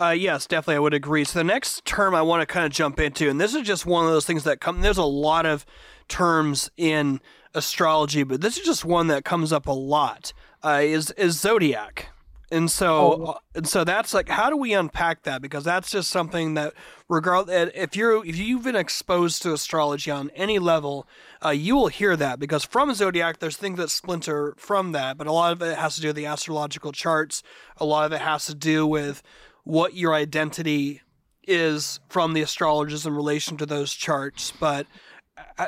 [0.00, 1.24] Uh, yes, definitely, I would agree.
[1.24, 3.84] So the next term I want to kind of jump into, and this is just
[3.84, 4.80] one of those things that come.
[4.80, 5.66] There's a lot of
[6.06, 7.20] terms in
[7.54, 10.32] astrology, but this is just one that comes up a lot.
[10.62, 12.10] Uh, is is zodiac,
[12.50, 13.38] and so Oh.
[13.54, 16.72] and so that's like how do we unpack that because that's just something that
[17.08, 21.06] regard if you're if you've been exposed to astrology on any level,
[21.44, 25.26] uh, you will hear that because from zodiac there's things that splinter from that, but
[25.26, 27.42] a lot of it has to do with the astrological charts.
[27.76, 29.22] A lot of it has to do with
[29.64, 31.02] what your identity
[31.46, 34.88] is from the astrologers in relation to those charts, but uh,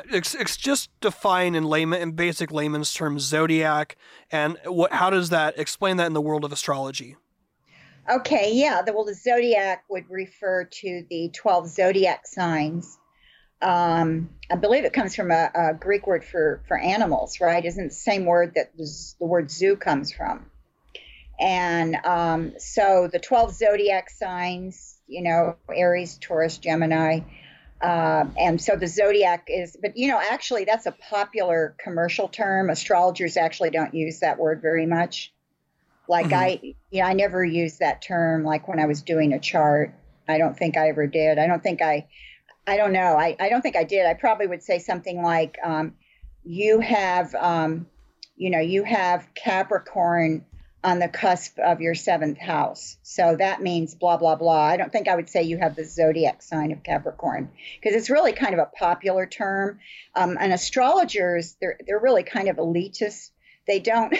[0.09, 3.97] it's, it's just define in layman in basic layman's terms zodiac
[4.31, 7.15] and what how does that explain that in the world of astrology?
[8.09, 8.81] Okay, yeah.
[8.81, 12.97] The, well, the zodiac would refer to the 12 zodiac signs.
[13.61, 17.63] Um, I believe it comes from a, a Greek word for, for animals, right?
[17.63, 20.47] Isn't the same word that the, the word zoo comes from?
[21.39, 27.21] And um, so the 12 zodiac signs, you know, Aries, Taurus, Gemini.
[27.81, 32.69] Uh, and so the zodiac is, but you know, actually, that's a popular commercial term.
[32.69, 35.33] Astrologers actually don't use that word very much.
[36.07, 36.33] Like Mhm.
[36.33, 36.59] I,
[36.91, 39.93] you know, I never used that term like when I was doing a chart.
[40.27, 41.39] I don't think I ever did.
[41.39, 42.07] I don't think I,
[42.67, 43.17] I don't know.
[43.17, 44.05] I, I don't think I did.
[44.05, 45.95] I probably would say something like, um,
[46.43, 47.87] you have, um,
[48.35, 50.45] you know, you have Capricorn
[50.83, 52.97] on the cusp of your seventh house.
[53.03, 54.63] So that means blah, blah, blah.
[54.63, 58.09] I don't think I would say you have the zodiac sign of Capricorn because it's
[58.09, 59.79] really kind of a popular term.
[60.15, 63.29] Um, and astrologers, they're, they're really kind of elitist.
[63.67, 64.15] They don't,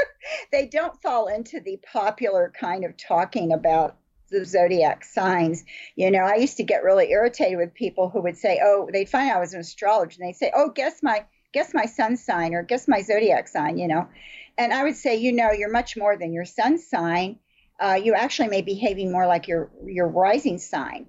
[0.52, 3.96] they don't fall into the popular kind of talking about
[4.30, 5.64] the zodiac signs.
[5.96, 9.08] You know, I used to get really irritated with people who would say, "Oh, they'd
[9.08, 12.16] find out I was an astrologer," and they'd say, "Oh, guess my guess my sun
[12.16, 14.08] sign or guess my zodiac sign," you know.
[14.56, 17.38] And I would say, you know, you're much more than your sun sign.
[17.80, 21.06] Uh, you actually may be behaving more like your your rising sign.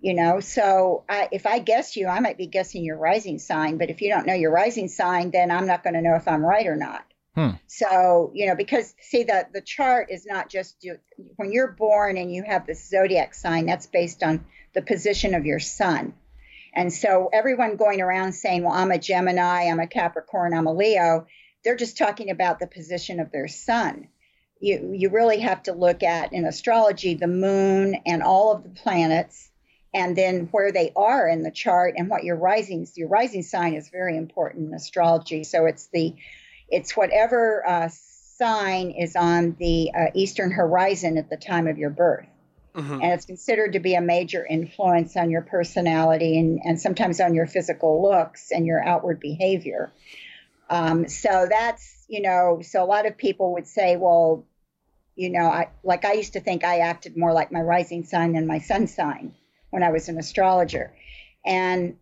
[0.00, 3.78] You know, so I, if I guess you, I might be guessing your rising sign.
[3.78, 6.28] But if you don't know your rising sign, then I'm not going to know if
[6.28, 7.04] I'm right or not.
[7.66, 10.98] So, you know, because see the the chart is not just you,
[11.36, 15.44] when you're born and you have the zodiac sign, that's based on the position of
[15.46, 16.14] your sun.
[16.76, 20.72] And so everyone going around saying, "Well, I'm a Gemini, I'm a Capricorn, I'm a
[20.72, 21.26] Leo,"
[21.64, 24.08] they're just talking about the position of their sun.
[24.60, 28.70] You you really have to look at in astrology the moon and all of the
[28.70, 29.50] planets
[29.92, 33.74] and then where they are in the chart and what your rising your rising sign
[33.74, 35.44] is very important in astrology.
[35.44, 36.14] So it's the
[36.68, 41.90] it's whatever uh, sign is on the uh, eastern horizon at the time of your
[41.90, 42.26] birth.
[42.74, 43.02] Mhm.
[43.02, 47.34] And it's considered to be a major influence on your personality and, and sometimes on
[47.34, 49.92] your physical looks and your outward behavior.
[50.74, 54.44] Um, so that's, you know, so a lot of people would say, well,
[55.16, 58.32] you know, I like I used to think I acted more like my rising sign
[58.32, 59.34] than my sun sign
[59.70, 60.92] when I was an astrologer.
[61.46, 61.96] And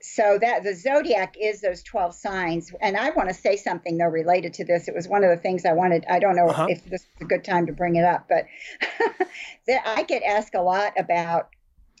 [0.00, 4.04] so that the zodiac is those 12 signs and i want to say something though
[4.04, 6.66] related to this it was one of the things i wanted i don't know Uh-huh.
[6.68, 8.44] if this is a good time to bring it up but
[9.66, 11.48] that i get asked a lot about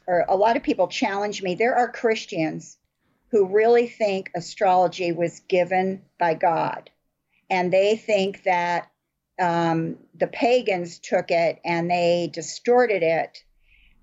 [0.06, 2.76] or a lot of people challenge me there are christians
[3.34, 6.88] who really think astrology was given by god
[7.50, 8.90] and they think that
[9.40, 13.42] um, the pagans took it and they distorted it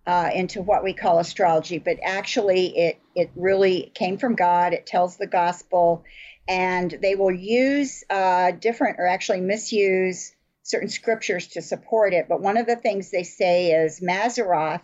[0.06, 4.74] uh, into what we call astrology, but actually it it really came from God.
[4.74, 6.04] It tells the gospel,
[6.48, 12.28] and they will use uh, different or actually misuse certain scriptures to support it.
[12.28, 14.82] But one of the things they say is Mazzaroth,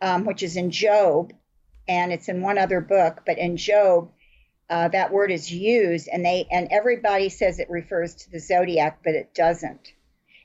[0.00, 1.32] um, which is in Job,
[1.88, 4.10] and it's in one other book, but in Job.
[4.68, 8.98] Uh, that word is used, and they and everybody says it refers to the zodiac,
[9.04, 9.92] but it doesn't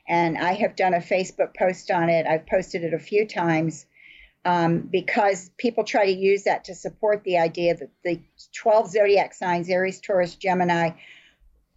[0.08, 2.28] and I have done a Facebook post on it.
[2.28, 3.86] I've posted it a few times
[4.44, 8.20] um, because people try to use that to support the idea that the
[8.54, 10.92] 12 zodiac signs Aries, Taurus, Gemini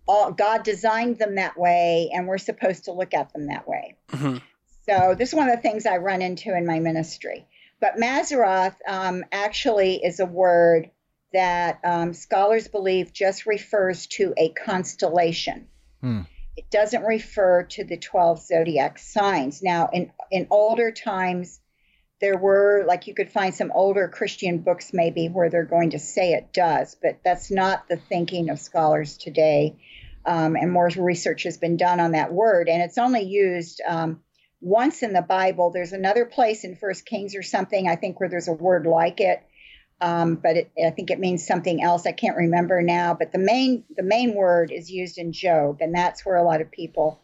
[0.07, 3.95] all, God designed them that way, and we're supposed to look at them that way.
[4.11, 4.43] Mhm.
[4.85, 7.47] So this is one of the things I run into in my ministry.
[7.85, 10.91] But Mazzaroth um, actually is a word
[11.35, 15.69] that um, scholars believe just refers to a constellation.
[16.57, 19.63] It doesn't refer to the 12 zodiac signs.
[19.63, 21.61] Now, in, in older times,
[22.23, 25.99] there were, like, you could find some older Christian books maybe where they're going to
[25.99, 29.77] say it does, but that's not the thinking of scholars today.
[30.25, 34.23] Um, and more research has been done on that word, and it's only used um,
[34.65, 35.71] once in the Bible.
[35.71, 39.21] There's another place in First Kings or something, I think, where there's a word like
[39.21, 39.43] it
[40.01, 42.07] um, but it, I think it means something else.
[42.07, 43.15] I can't remember now.
[43.15, 46.61] But the main the main word is used in Job, and that's where a lot
[46.61, 47.21] of people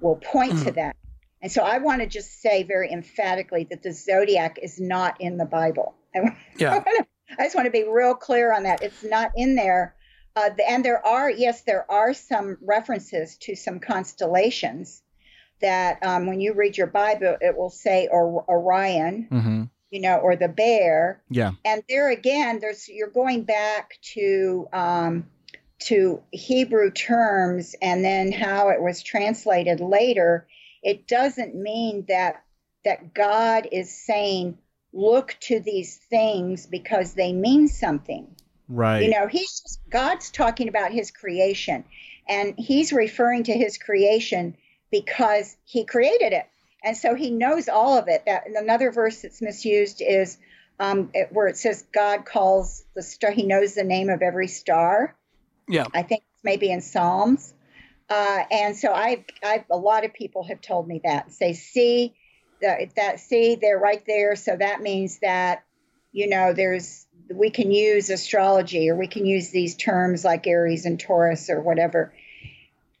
[0.00, 0.96] will point to that.
[1.40, 5.36] And so I want to just say very emphatically that the zodiac is not in
[5.36, 5.94] the Bible.
[6.14, 6.80] I, Yeah.
[6.80, 7.06] to
[7.38, 8.82] I just want to be real clear on that.
[8.82, 9.94] It's not in there.
[10.34, 15.02] Uh, and there are, yes, there are some references to some constellations
[15.64, 19.62] that um, when you read your Bible, it will say or, Orion, mm-hmm.
[19.90, 21.22] you know, or the bear.
[21.30, 21.52] Yeah.
[21.64, 25.26] And there again, there's you're going back to um,
[25.84, 30.46] to Hebrew terms and then how it was translated later.
[30.82, 32.42] It doesn't mean that
[32.84, 34.58] that God is saying
[34.92, 38.36] look to these things because they mean something.
[38.68, 39.02] Right.
[39.02, 41.84] You know, he's just, God's talking about his creation
[42.28, 44.56] and he's referring to his creation
[44.94, 46.46] because he created it.
[46.84, 48.22] And so he knows all of it.
[48.26, 50.38] That another verse that's misused is
[50.78, 53.32] um, it, where it says God calls the star.
[53.32, 55.16] He knows the name of every star.
[55.66, 57.54] Yeah, I think maybe in Psalms.
[58.08, 61.32] Uh, and so I've, I've a lot of people have told me that.
[61.32, 62.14] Say, see,
[62.60, 64.36] the, that see, they're right there.
[64.36, 65.64] So that means that,
[66.12, 70.84] you know, there's we can use astrology or we can use these terms like Aries
[70.84, 72.12] and Taurus or whatever.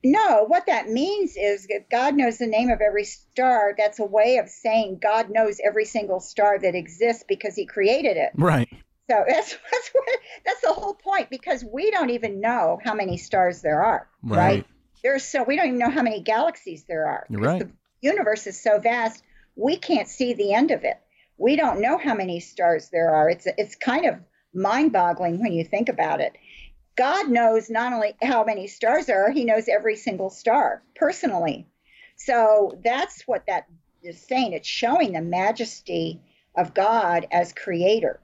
[0.04, 3.74] No, what that means is that God knows the name of every star.
[3.76, 8.18] That's a way of saying God knows every single star that exists because He created
[8.18, 8.32] it.
[8.36, 8.68] Right.
[9.10, 10.08] So that's that's what,
[10.44, 14.06] that's the whole point because we don't even know how many stars there are.
[14.22, 14.38] Right.
[14.38, 14.66] right?
[15.02, 17.26] There's so we don't even know how many galaxies there are.
[17.30, 17.60] Right.
[17.60, 17.70] The
[18.02, 19.22] universe is so vast,
[19.56, 20.98] we can't see the end of it.
[21.38, 23.30] We don't know how many stars there are.
[23.30, 24.18] It's it's kind of
[24.54, 26.36] mind-boggling when you think about it.
[26.96, 31.66] God knows not only how many stars there are, he knows every single star personally.
[32.16, 33.66] So that's what that
[34.02, 34.52] is saying.
[34.52, 36.20] It's showing the majesty
[36.56, 38.20] of God as creator.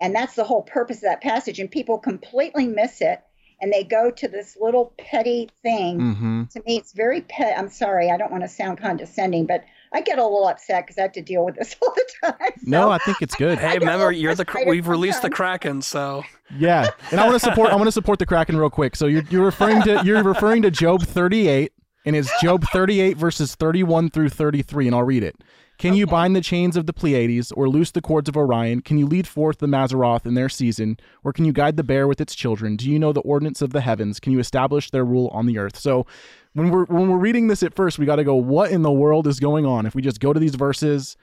[0.00, 1.60] And that's the whole purpose of that passage.
[1.60, 3.20] And people completely miss it
[3.60, 5.98] and they go to this little petty thing.
[5.98, 6.42] Mm-hmm.
[6.52, 7.58] To me, it's very pet.
[7.58, 9.64] I'm sorry, I don't want to sound condescending, but
[9.94, 12.52] I get a little upset because I have to deal with this all the time.
[12.56, 13.58] So no, I think it's good.
[13.64, 16.24] Hey, remember you're the we've released the Kraken, so
[16.58, 16.90] yeah.
[17.10, 18.96] And I want to support I want to support the Kraken real quick.
[18.96, 21.72] So you're you're referring to you're referring to Job 38
[22.04, 25.36] and it's Job 38 verses 31 through 33 and I'll read it.
[25.78, 25.98] Can okay.
[25.98, 28.80] you bind the chains of the Pleiades or loose the cords of Orion?
[28.80, 30.98] Can you lead forth the Mazzaroth in their season?
[31.24, 32.76] Or can you guide the bear with its children?
[32.76, 34.20] Do you know the ordinance of the heavens?
[34.20, 35.76] Can you establish their rule on the earth?
[35.76, 36.06] So
[36.54, 38.92] when we're when we're reading this at first, we got to go, what in the
[38.92, 39.86] world is going on?
[39.86, 41.16] If we just go to these verses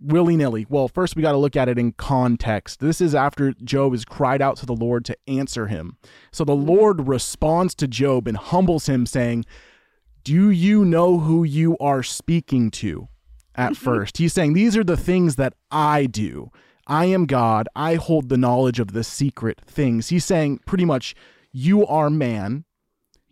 [0.00, 2.80] willy nilly, well, first we got to look at it in context.
[2.80, 5.96] This is after Job has cried out to the Lord to answer him.
[6.32, 9.44] So the Lord responds to Job and humbles him, saying,
[10.24, 13.08] Do you know who you are speaking to?
[13.54, 13.84] At mm-hmm.
[13.84, 16.50] first, he's saying, These are the things that I do.
[16.88, 17.68] I am God.
[17.76, 20.08] I hold the knowledge of the secret things.
[20.08, 21.14] He's saying pretty much,
[21.52, 22.64] You are man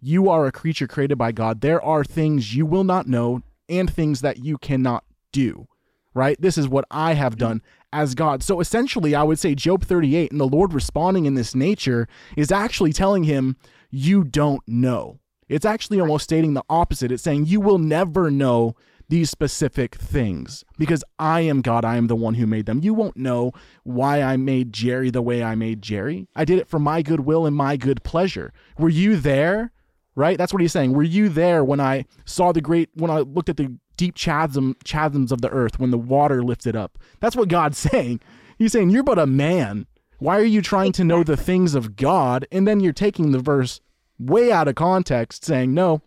[0.01, 1.61] you are a creature created by God.
[1.61, 5.69] There are things you will not know and things that you cannot do,
[6.15, 6.41] right?
[6.41, 8.43] This is what I have done as God.
[8.43, 12.53] So essentially, I would say Job 38 and the Lord responding in this nature is
[12.53, 13.57] actually telling him,
[13.91, 15.21] You don't know.
[15.49, 17.13] It's actually almost stating the opposite.
[17.13, 18.75] It's saying, You will never know
[19.09, 21.85] these specific things because I am God.
[21.85, 22.81] I am the one who made them.
[22.81, 26.29] You won't know why I made Jerry the way I made Jerry.
[26.37, 28.53] I did it for my good will and my good pleasure.
[28.79, 29.73] Were you there
[30.15, 30.39] right?
[30.39, 30.93] That's what he's saying.
[30.93, 34.77] Were you there when I saw the great, when I looked at the deep chasm,
[34.85, 36.99] chasms of the earth, when the water lifted up?
[37.21, 38.21] That's what God's saying.
[38.59, 39.87] He's saying, You're but a man.
[40.19, 42.47] Why are you trying to know the things of God?
[42.53, 43.81] And then you're taking the verse
[44.19, 46.03] way out of context, saying, No,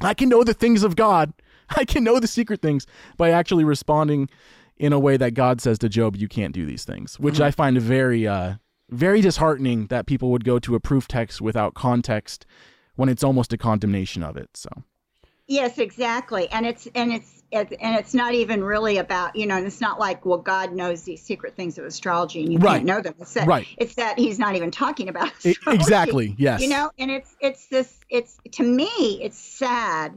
[0.00, 1.32] I can know the things of God.
[1.76, 2.86] I can know the secret things
[3.16, 4.28] by actually responding
[4.76, 7.44] in a way that God says to Job, You can't do these things, which mm-hmm.
[7.44, 8.54] I find very, uh,
[8.90, 12.44] very disheartening that people would go to a proof text without context
[13.02, 14.48] when it's almost a condemnation of it.
[14.54, 14.70] So.
[15.48, 19.66] Yes, exactly, and it's and it's and it's not even really about you know, and
[19.66, 22.74] it's not like well, God knows these secret things of astrology and you right.
[22.74, 23.16] can't know them.
[23.18, 23.66] It's that, right.
[23.76, 25.82] It's that He's not even talking about astrology.
[25.82, 26.34] Exactly.
[26.38, 26.62] Yes.
[26.62, 30.16] You know, and it's it's this it's to me it's sad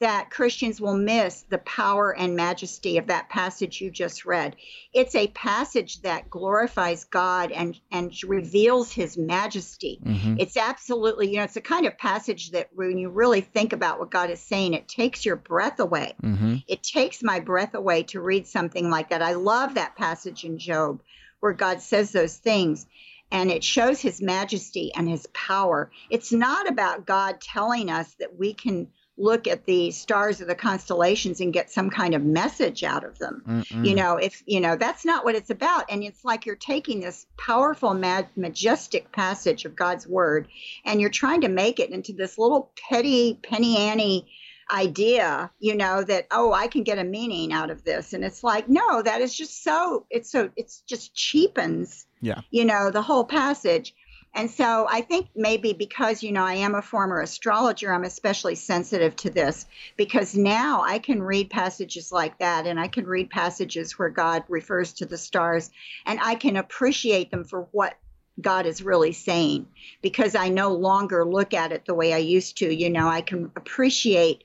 [0.00, 4.56] that Christians will miss the power and majesty of that passage you just read.
[4.94, 10.00] It's a passage that glorifies God and, and reveals his majesty.
[10.02, 10.36] Mm-hmm.
[10.38, 13.98] It's absolutely, you know, it's a kind of passage that when you really think about
[13.98, 16.14] what God is saying, it takes your breath away.
[16.22, 16.56] Mm-hmm.
[16.66, 19.22] It takes my breath away to read something like that.
[19.22, 21.02] I love that passage in Job
[21.40, 22.86] where God says those things
[23.30, 25.90] and it shows his majesty and his power.
[26.08, 28.88] It's not about God telling us that we can
[29.20, 33.18] look at the stars of the constellations and get some kind of message out of
[33.18, 33.42] them.
[33.46, 33.86] Mm-mm.
[33.86, 35.84] You know, if you know, that's not what it's about.
[35.90, 40.48] And it's like you're taking this powerful, mad, majestic passage of God's word
[40.84, 44.26] and you're trying to make it into this little petty penny Annie
[44.72, 48.12] idea, you know, that oh, I can get a meaning out of this.
[48.12, 52.40] And it's like, no, that is just so it's so it's just cheapens Yeah.
[52.50, 53.94] You know, the whole passage.
[54.32, 58.54] And so I think maybe because, you know, I am a former astrologer, I'm especially
[58.54, 59.66] sensitive to this
[59.96, 64.44] because now I can read passages like that and I can read passages where God
[64.48, 65.70] refers to the stars
[66.06, 67.96] and I can appreciate them for what
[68.40, 69.66] God is really saying
[70.00, 72.72] because I no longer look at it the way I used to.
[72.72, 74.44] You know, I can appreciate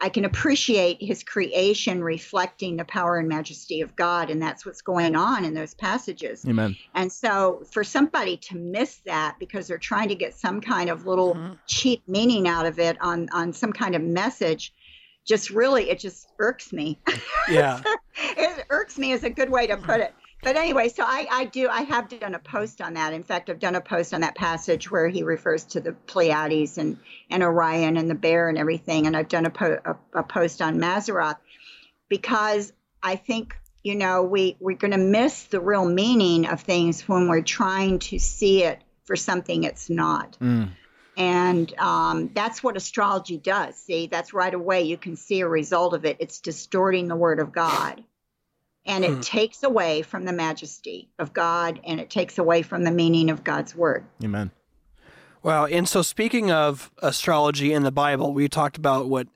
[0.00, 4.80] I can appreciate his creation reflecting the power and majesty of God, and that's what's
[4.80, 6.44] going on in those passages.
[6.46, 6.76] Amen.
[6.94, 11.06] And so, for somebody to miss that because they're trying to get some kind of
[11.06, 11.52] little mm-hmm.
[11.66, 14.72] cheap meaning out of it on on some kind of message,
[15.26, 16.98] just really it just irks me.
[17.48, 17.82] Yeah,
[18.16, 21.44] it irks me is a good way to put it but anyway, so I, I
[21.44, 23.12] do I have done a post on that.
[23.12, 26.78] In fact, I've done a post on that passage where he refers to the Pleiades
[26.78, 29.06] and and Orion and the bear and everything.
[29.06, 31.36] And I've done a, po- a, a post on Mazzaroth
[32.08, 32.72] because
[33.02, 37.28] I think you know we we're going to miss the real meaning of things when
[37.28, 40.38] we're trying to see it for something it's not.
[40.40, 40.70] Mm.
[41.16, 43.76] And um, that's what astrology does.
[43.76, 46.16] See, that's right away you can see a result of it.
[46.18, 48.02] It's distorting the word of God
[48.90, 49.20] and it hmm.
[49.20, 53.44] takes away from the majesty of God and it takes away from the meaning of
[53.44, 54.04] God's word.
[54.22, 54.50] Amen.
[55.44, 59.28] Well, and so speaking of astrology in the Bible, we talked about what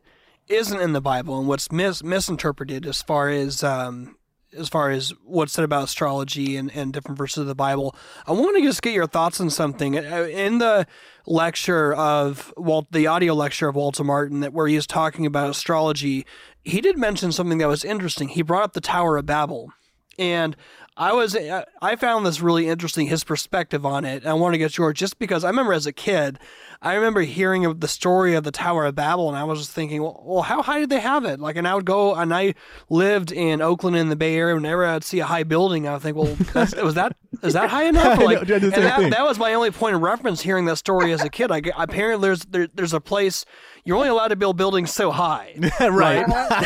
[0.49, 4.17] isn't in the Bible and what's mis- misinterpreted as far as um,
[4.57, 7.95] as far as what's said about astrology and, and different verses of the Bible.
[8.27, 9.97] I want to just get your thoughts on something.
[9.97, 10.87] Uh, in the
[11.27, 15.51] lecture of Walt, the audio lecture of Walter Martin, that where he is talking about
[15.51, 16.27] astrology,
[16.65, 18.29] he did mention something that was interesting.
[18.29, 19.73] He brought up the Tower of Babel.
[20.19, 20.57] And
[20.97, 21.37] I was
[21.83, 24.25] I found this really interesting his perspective on it.
[24.25, 26.39] I want to get yours just because I remember as a kid,
[26.85, 29.73] I remember hearing of the story of the Tower of Babel, and I was just
[29.73, 31.41] thinking, well, well, how high did they have it?
[31.41, 32.55] Like, and I would go, and I
[32.91, 34.55] lived in Oakland in the Bay Area.
[34.55, 37.85] Whenever I'd see a high building, I would think, well, was that is that high
[37.85, 38.05] enough?
[38.25, 41.29] Like, and that, that, was my only point of reference hearing that story as a
[41.29, 41.51] kid.
[41.51, 43.45] I apparently there's there, there's a place
[43.85, 45.55] you're only allowed to build buildings so high.
[45.81, 46.25] right.
[46.27, 46.57] but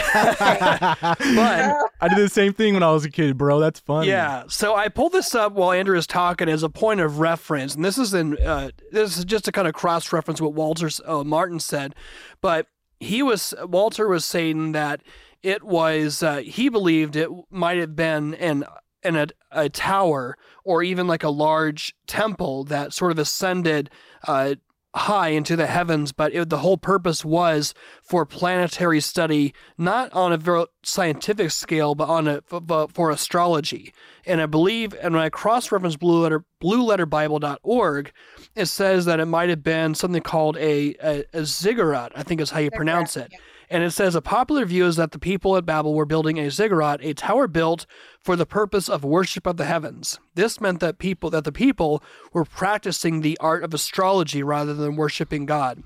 [2.00, 3.58] I did the same thing when I was a kid, bro.
[3.58, 4.06] That's fun.
[4.06, 4.44] Yeah.
[4.48, 7.84] So I pulled this up while Andrew is talking as a point of reference, and
[7.84, 11.24] this is in uh, this is just to kind of cross reference what Walter uh,
[11.24, 11.94] Martin said,
[12.40, 12.66] but
[13.00, 15.02] he was Walter was saying that
[15.42, 18.64] it was uh, he believed it might have been an
[19.02, 23.90] in a, a tower or even like a large temple that sort of ascended
[24.26, 24.54] uh,
[24.94, 30.32] high into the heavens, but it, the whole purpose was for planetary study, not on
[30.32, 33.92] a very scientific scale, but on a for, for astrology.
[34.26, 38.12] And I believe, and when I cross-reference Blue Letter BlueLetterBible.org,
[38.54, 42.12] it says that it might have been something called a, a, a ziggurat.
[42.14, 43.28] I think is how you pronounce it.
[43.30, 43.38] Yeah.
[43.70, 46.50] And it says a popular view is that the people at Babel were building a
[46.50, 47.84] ziggurat, a tower built
[48.20, 50.18] for the purpose of worship of the heavens.
[50.34, 52.02] This meant that people that the people
[52.32, 55.82] were practicing the art of astrology rather than worshiping God.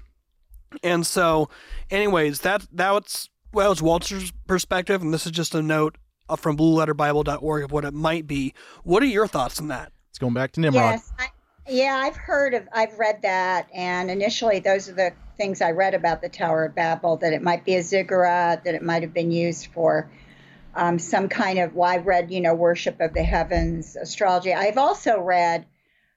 [0.82, 1.48] And so,
[1.90, 6.56] anyways, that that's well, it's Walter's perspective, and this is just a note uh, from
[6.56, 8.54] BlueLetterBible.org of what it might be.
[8.82, 9.92] What are your thoughts on that?
[10.10, 10.92] It's going back to Nimrod.
[10.92, 11.26] Yes, I,
[11.68, 15.94] yeah, I've heard of, I've read that, and initially those are the things I read
[15.94, 19.14] about the Tower of Babel that it might be a ziggurat, that it might have
[19.14, 20.10] been used for
[20.74, 24.54] um, some kind of, well, I've read, you know, worship of the heavens, astrology.
[24.54, 25.66] I've also read,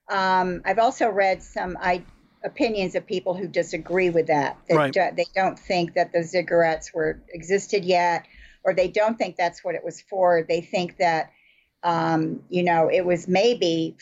[0.10, 2.04] um, I've also read some I,
[2.44, 4.58] opinions of people who disagree with that.
[4.70, 4.94] That right.
[4.94, 8.26] do, they don't think that the ziggurats were existed yet,
[8.64, 10.46] or they don't think that's what it was for.
[10.48, 11.32] They think that,
[11.84, 13.98] um, you know, it was maybe,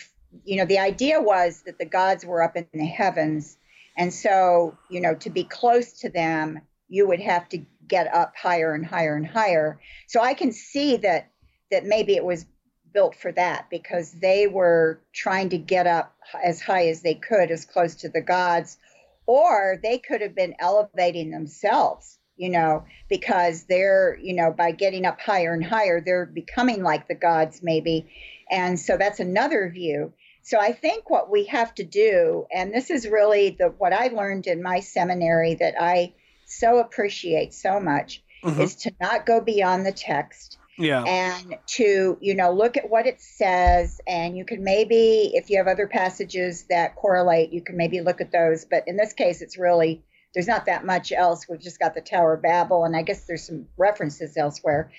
[0.45, 3.57] you know, the idea was that the gods were up in the heavens
[3.97, 8.33] and so, you know, to be close to them, you would have to get up
[8.35, 9.79] higher and higher and higher.
[10.07, 11.29] So I can see that
[11.71, 12.45] that maybe it was
[12.93, 17.49] built for that because they were trying to get up as high as they could,
[17.49, 18.77] as close to the gods,
[19.25, 25.05] or they could have been elevating themselves, you know, because they're, you know, by getting
[25.05, 28.07] up higher and higher, they're becoming like the gods, maybe.
[28.51, 30.13] And so that's another view.
[30.43, 34.07] So I think what we have to do, and this is really the what I
[34.07, 36.13] learned in my seminary that I
[36.45, 38.61] so appreciate so much, mm-hmm.
[38.61, 40.57] is to not go beyond the text.
[40.77, 41.03] Yeah.
[41.03, 44.01] And to, you know, look at what it says.
[44.07, 48.21] And you can maybe, if you have other passages that correlate, you can maybe look
[48.21, 48.65] at those.
[48.65, 50.01] But in this case, it's really,
[50.33, 51.47] there's not that much else.
[51.47, 54.91] We've just got the Tower of Babel, and I guess there's some references elsewhere.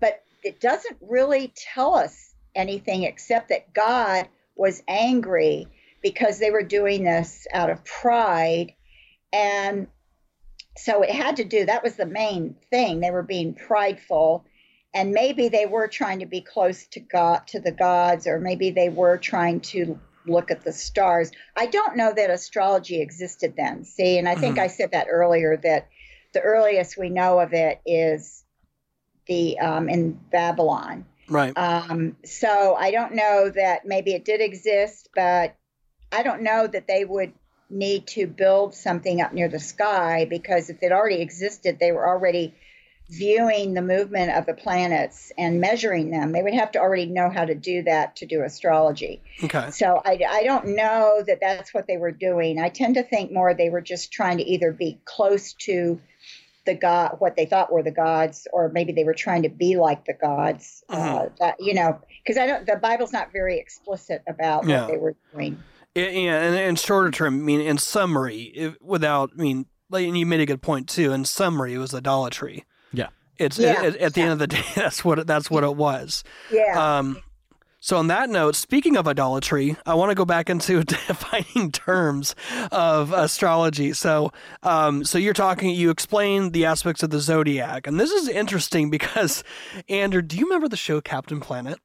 [0.00, 4.26] But it doesn't really tell us anything except that God
[4.60, 5.66] was angry
[6.02, 8.74] because they were doing this out of pride.
[9.32, 9.88] And
[10.76, 13.00] so it had to do, that was the main thing.
[13.00, 14.44] They were being prideful.
[14.92, 18.72] and maybe they were trying to be close to God, to the gods, or maybe
[18.72, 21.30] they were trying to look at the stars.
[21.56, 23.84] I don't know that astrology existed then.
[23.84, 24.62] See, and I think Mhm.
[24.62, 25.86] I said that earlier that
[26.32, 28.44] the earliest we know of it is
[29.26, 31.04] the um, in Babylon.
[31.30, 31.56] Right.
[31.56, 35.56] Um, so I don't know that maybe it did exist, but
[36.12, 37.32] I don't know that they would
[37.70, 42.06] need to build something up near the sky because if it already existed, they were
[42.06, 42.54] already
[43.08, 46.32] viewing the movement of the planets and measuring them.
[46.32, 49.20] They would have to already know how to do that to do astrology.
[49.42, 49.70] Okay.
[49.70, 52.60] So I, I don't know that that's what they were doing.
[52.60, 56.00] I tend to think more they were just trying to either be close to
[56.66, 59.76] the god, what they thought were the gods, or maybe they were trying to be
[59.76, 60.84] like the gods.
[60.88, 62.66] Uh, that you know, because I don't.
[62.66, 64.82] The Bible's not very explicit about Yeah.
[64.82, 65.62] what they were doing.
[65.94, 70.06] Yeah, yeah, and in shorter term, I mean, in summary, it, without, I mean, like,
[70.06, 71.12] and you made a good point too.
[71.12, 72.64] In summary, it was idolatry.
[72.92, 73.08] Yeah.
[73.38, 75.74] It's Yeah, at, at the end of the day, that's what it, that's what it
[75.74, 76.22] was.
[76.52, 76.98] Yeah.
[76.98, 77.20] Um,
[77.80, 82.34] so on that note, speaking of idolatry, I want to go back into defining terms
[82.70, 83.92] of astrology.
[83.94, 88.28] So, um, so you're talking, you explain the aspects of the zodiac, and this is
[88.28, 89.42] interesting because,
[89.88, 91.78] Andrew, do you remember the show Captain Planet?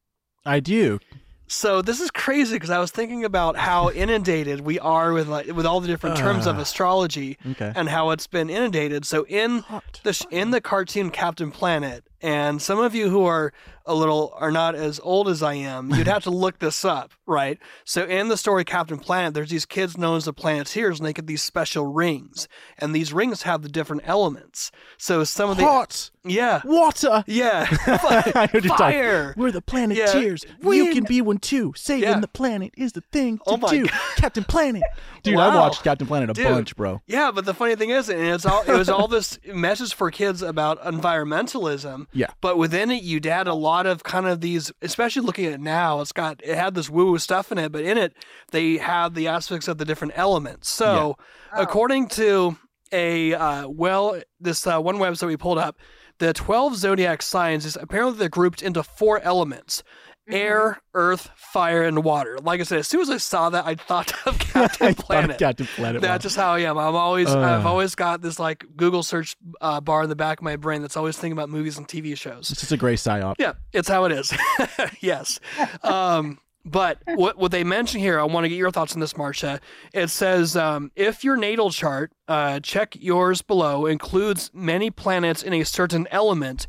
[0.45, 0.99] I do.
[1.47, 5.45] So this is crazy because I was thinking about how inundated we are with like
[5.47, 6.61] with all the different terms of Ah.
[6.61, 7.71] astrology Okay.
[7.75, 9.05] and how it's been inundated.
[9.05, 13.53] So in Hot the in the cartoon Captain Planet, and some of you who are
[13.87, 17.11] a little are not as old as I am, you'd have to look this up,
[17.27, 17.59] right?
[17.83, 21.13] So in the story Captain Planet, there's these kids known as the Planeteers, and they
[21.13, 22.47] get these special rings,
[22.79, 24.71] and these rings have the different elements.
[24.97, 27.23] So some of the Hot yeah water.
[27.27, 27.97] yeah I know
[28.41, 29.33] what you're talking- fire.
[29.37, 30.43] We're the Planeteers.
[30.63, 31.73] You can be one too.
[31.75, 32.19] Saving Yeah.
[32.19, 33.85] the planet is the thing to Oh do.
[33.85, 33.91] God.
[34.15, 34.81] Captain Planet.
[35.21, 36.47] Dude, I watched Captain Planet a Dude.
[36.47, 37.01] bunch, bro.
[37.05, 40.09] Yeah, but the funny thing is, and it's all it was all this message for
[40.09, 42.07] kids about environmentalism.
[42.15, 42.27] Yeah.
[42.41, 45.59] But within it, you'd add a lot of kind of these, especially looking at it
[45.59, 45.99] now.
[45.99, 48.13] It's got it had this woo woo stuff in it, but in it
[48.51, 50.69] they have the aspects of the different elements.
[50.69, 51.17] So,
[51.51, 52.57] according to
[52.91, 55.77] a uh, well, this uh, one website we pulled up,
[56.19, 59.83] the twelve zodiac signs is apparently they're grouped into four elements.
[60.27, 62.39] Air, earth, fire, and water.
[62.41, 64.97] Like I said, as soon as I saw that, I thought of Captain thought of
[64.97, 65.37] Planet.
[65.37, 66.01] Captain Planet.
[66.01, 66.77] That's just how I am.
[66.77, 67.69] I'm always I've Uh.
[67.69, 70.97] always got this like Google search uh, bar in the back of my brain that's
[70.97, 72.49] always thinking about movies and TV shows.
[72.49, 73.35] It's just a gray psyop.
[73.37, 74.33] Yeah, it's how it is.
[74.99, 75.39] yes.
[75.83, 79.15] Um, but what what they mention here, I want to get your thoughts on this,
[79.15, 79.59] Marcia.
[79.93, 85.53] It says um, if your natal chart, uh, check yours below, includes many planets in
[85.53, 86.65] a certain element,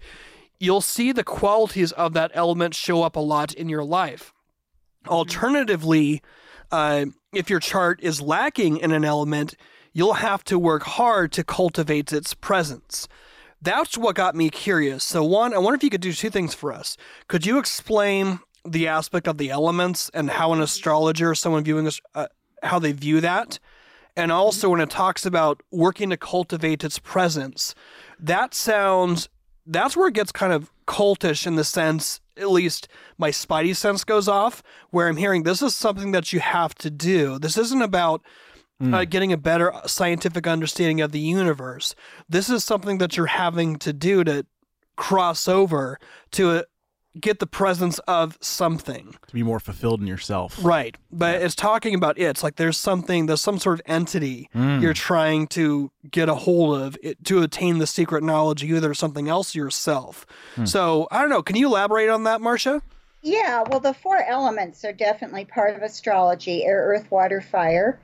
[0.58, 4.32] you'll see the qualities of that element show up a lot in your life.
[5.06, 6.22] Alternatively,
[6.70, 9.54] uh, if your chart is lacking in an element,
[9.92, 13.08] you'll have to work hard to cultivate its presence.
[13.62, 15.04] That's what got me curious.
[15.04, 16.96] So, one, I wonder if you could do two things for us.
[17.28, 22.00] Could you explain the aspect of the elements and how an astrologer, someone viewing us,
[22.14, 22.26] uh,
[22.62, 23.58] how they view that?
[24.16, 27.74] And also, when it talks about working to cultivate its presence,
[28.18, 29.28] that sounds,
[29.66, 32.88] that's where it gets kind of cultish in the sense, at least
[33.18, 36.90] my spidey sense goes off, where I'm hearing this is something that you have to
[36.90, 37.38] do.
[37.38, 38.22] This isn't about
[38.92, 41.94] uh, getting a better scientific understanding of the universe.
[42.28, 44.44] This is something that you're having to do to
[44.96, 45.98] cross over
[46.32, 46.62] to uh,
[47.20, 49.14] get the presence of something.
[49.28, 50.58] To be more fulfilled in yourself.
[50.62, 50.96] Right.
[51.10, 52.24] But it's talking about it.
[52.24, 54.82] It's like there's something, there's some sort of entity Mm.
[54.82, 59.28] you're trying to get a hold of it, to attain the secret knowledge, either something
[59.28, 60.26] else yourself.
[60.64, 61.42] So I don't know.
[61.42, 62.82] Can you elaborate on that, Marcia?
[63.22, 68.00] Yeah, well, the four elements are definitely part of astrology air, earth, water, fire.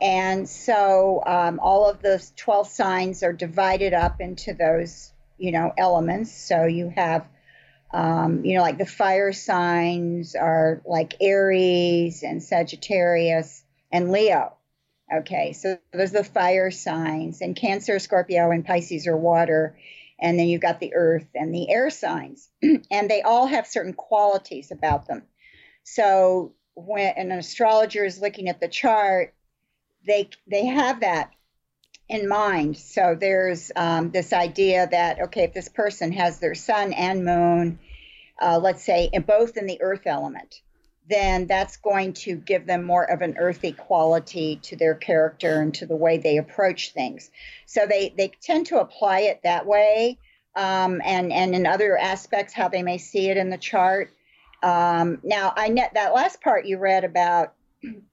[0.00, 5.72] And so um, all of the 12 signs are divided up into those, you know,
[5.78, 6.32] elements.
[6.32, 7.26] So you have,
[7.90, 14.54] um, you know, like the fire signs are like Aries and Sagittarius and Leo.
[15.12, 19.78] Okay, so those are the fire signs, and Cancer, Scorpio, and Pisces are water.
[20.20, 23.94] And then you've got the earth and the air signs, and they all have certain
[23.94, 25.22] qualities about them.
[25.84, 29.34] So when an astrologer is looking at the chart,
[30.06, 31.30] they they have that
[32.08, 32.76] in mind.
[32.76, 37.78] So there's um, this idea that okay, if this person has their sun and moon,
[38.40, 40.62] uh, let's say, in both in the earth element,
[41.08, 45.74] then that's going to give them more of an earthy quality to their character and
[45.74, 47.30] to the way they approach things.
[47.66, 50.18] So they they tend to apply it that way,
[50.54, 54.12] um, and and in other aspects how they may see it in the chart.
[54.62, 57.54] Um, now I net that last part you read about.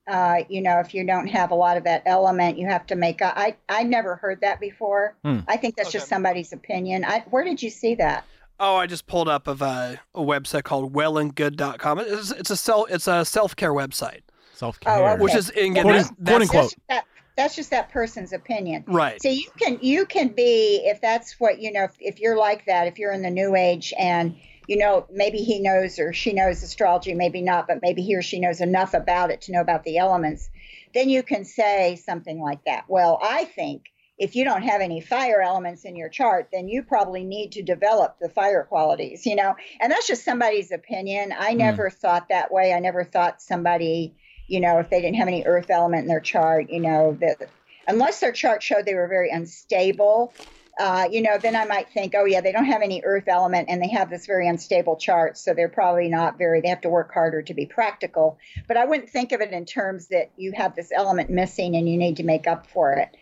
[0.08, 2.96] Uh, you know, if you don't have a lot of that element, you have to
[2.96, 3.22] make.
[3.22, 5.16] I I never heard that before.
[5.24, 5.40] Hmm.
[5.48, 7.04] I think that's just somebody's opinion.
[7.04, 8.26] I, where did you see that?
[8.60, 12.00] Oh, I just pulled up of a, a website called wellandgood.com.
[12.00, 14.22] It's, it's a self it's a self care website,
[14.54, 14.94] Self care.
[14.94, 15.22] Oh, okay.
[15.24, 16.64] which is in Quote, that's, quote that's unquote.
[16.64, 17.06] Just that,
[17.36, 18.84] that's just that person's opinion.
[18.88, 19.22] right.
[19.22, 22.66] So you can you can be if that's what you know if, if you're like
[22.66, 24.36] that if you're in the new age and
[24.68, 28.22] you know maybe he knows or she knows astrology maybe not but maybe he or
[28.22, 30.50] she knows enough about it to know about the elements
[30.94, 32.86] then you can say something like that.
[32.88, 33.84] Well I think
[34.18, 37.64] if you don't have any fire elements in your chart then you probably need to
[37.64, 39.56] develop the fire qualities you know?
[39.80, 41.32] And that's just somebody's opinion.
[41.32, 41.58] I hmm.
[41.58, 42.74] never thought that way.
[42.74, 44.16] I never thought somebody
[44.48, 47.50] you know if they didn't have any earth element in their chart you know that
[47.88, 50.34] unless their chart showed they were very unstable,
[50.78, 53.70] uh, you know, then I might think, oh yeah, they don't have any earth element
[53.70, 56.60] and they have this very unstable chart, so they're probably not very.
[56.60, 58.38] They have to work harder to be practical.
[58.68, 61.88] But I wouldn't think of it in terms that you have this element missing and
[61.88, 63.16] you need to make up for it.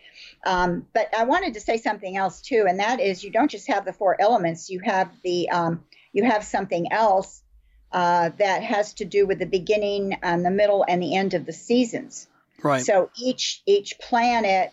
[0.44, 3.68] Um, but I wanted to say something else too, and that is you don't just
[3.68, 4.68] have the four elements.
[4.68, 7.42] You have the um, you have something else
[7.92, 11.46] uh, that has to do with the beginning and the middle and the end of
[11.46, 12.26] the seasons.
[12.62, 12.84] Right.
[12.84, 14.72] So each each planet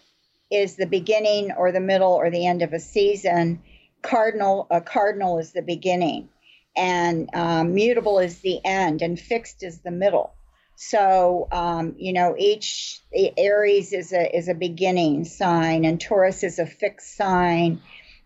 [0.51, 3.61] is the beginning or the middle or the end of a season.
[4.01, 6.29] Cardinal a cardinal is the beginning,
[6.75, 10.33] and um, mutable is the end, and fixed is the middle.
[10.75, 12.99] So um, you know each
[13.37, 17.81] Aries is a is a beginning sign, and Taurus is a fixed sign,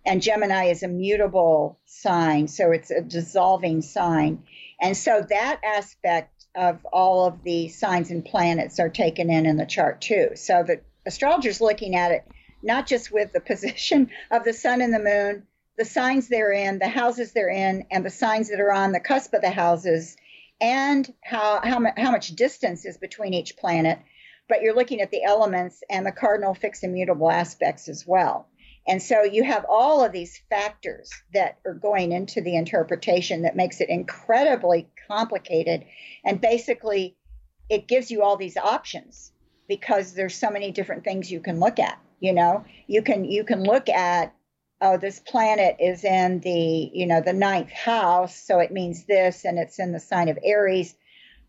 [0.06, 2.48] and Gemini is a mutable sign.
[2.48, 4.44] So it's a dissolving sign,
[4.80, 9.58] and so that aspect of all of the signs and planets are taken in in
[9.58, 10.30] the chart too.
[10.36, 12.26] So the astrologer's looking at it
[12.66, 15.44] not just with the position of the sun and the moon,
[15.78, 19.00] the signs they're in, the houses they're in, and the signs that are on the
[19.00, 20.18] cusp of the houses,
[20.60, 24.00] and how how, how much distance is between each planet.
[24.48, 28.48] But you're looking at the elements and the cardinal fixed immutable aspects as well.
[28.88, 33.56] And so you have all of these factors that are going into the interpretation that
[33.56, 35.86] makes it incredibly complicated.
[36.24, 37.18] And basically,
[37.68, 39.32] it gives you all these options
[39.68, 42.00] because there's so many different things you can look at.
[42.20, 44.34] You know, you can you can look at
[44.82, 49.46] oh this planet is in the you know the ninth house, so it means this,
[49.46, 50.96] and it's in the sign of Aries.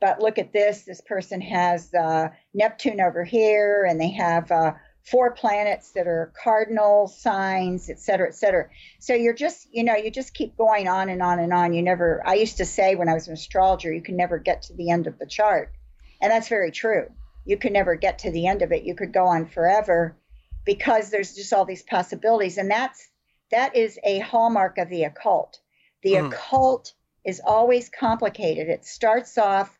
[0.00, 0.82] But look at this.
[0.82, 4.74] This person has uh, Neptune over here, and they have uh,
[5.06, 8.68] four planets that are cardinal signs, et cetera, et cetera.
[8.98, 11.72] So you're just, you know, you just keep going on and on and on.
[11.72, 14.62] You never, I used to say when I was an astrologer, you can never get
[14.62, 15.72] to the end of the chart.
[16.20, 17.06] And that's very true.
[17.46, 18.82] You can never get to the end of it.
[18.82, 20.16] You could go on forever
[20.64, 22.58] because there's just all these possibilities.
[22.58, 23.08] And that's,
[23.50, 25.60] that is a hallmark of the occult.
[26.02, 26.26] The Mhm.
[26.26, 26.92] occult
[27.24, 28.68] is always complicated.
[28.68, 29.78] It starts off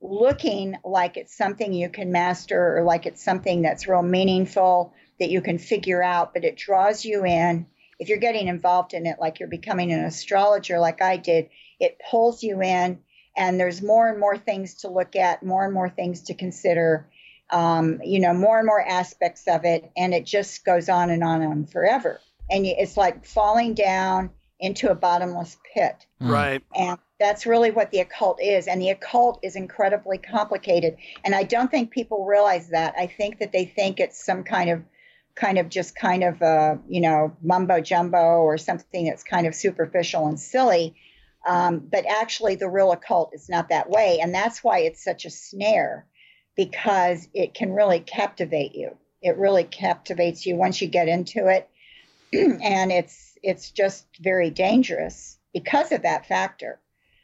[0.00, 5.30] looking like it's something you can master or like it's something that's real meaningful that
[5.30, 7.66] you can figure out, but it draws you in.
[8.00, 11.48] If you're getting involved in it, like you're becoming an astrologer, like I did,
[11.78, 13.03] it pulls you in,
[13.36, 17.08] and there's more and more things to look at, more and more things to consider,
[17.50, 21.22] um, you know, more and more aspects of it, and it just goes on and
[21.24, 22.20] on and on forever.
[22.50, 24.30] And it's like falling down
[24.60, 26.06] into a bottomless pit.
[26.20, 26.62] Right.
[26.74, 28.66] And that's really what the occult is.
[28.66, 30.96] And the occult is incredibly complicated.
[31.24, 32.94] And I don't think people realize that.
[32.98, 34.82] I think that they think it's some kind of
[35.34, 39.54] kind of just kind of uh, you know mumbo jumbo or something that's kind of
[39.54, 40.94] superficial and silly.
[41.46, 45.24] Um, but actually, the real occult is not that way, and that's why it's such
[45.24, 46.06] a snare,
[46.56, 48.96] because it can really captivate you.
[49.20, 51.68] It really captivates you once you get into it,
[52.32, 56.80] and it's it's just very dangerous because of that factor.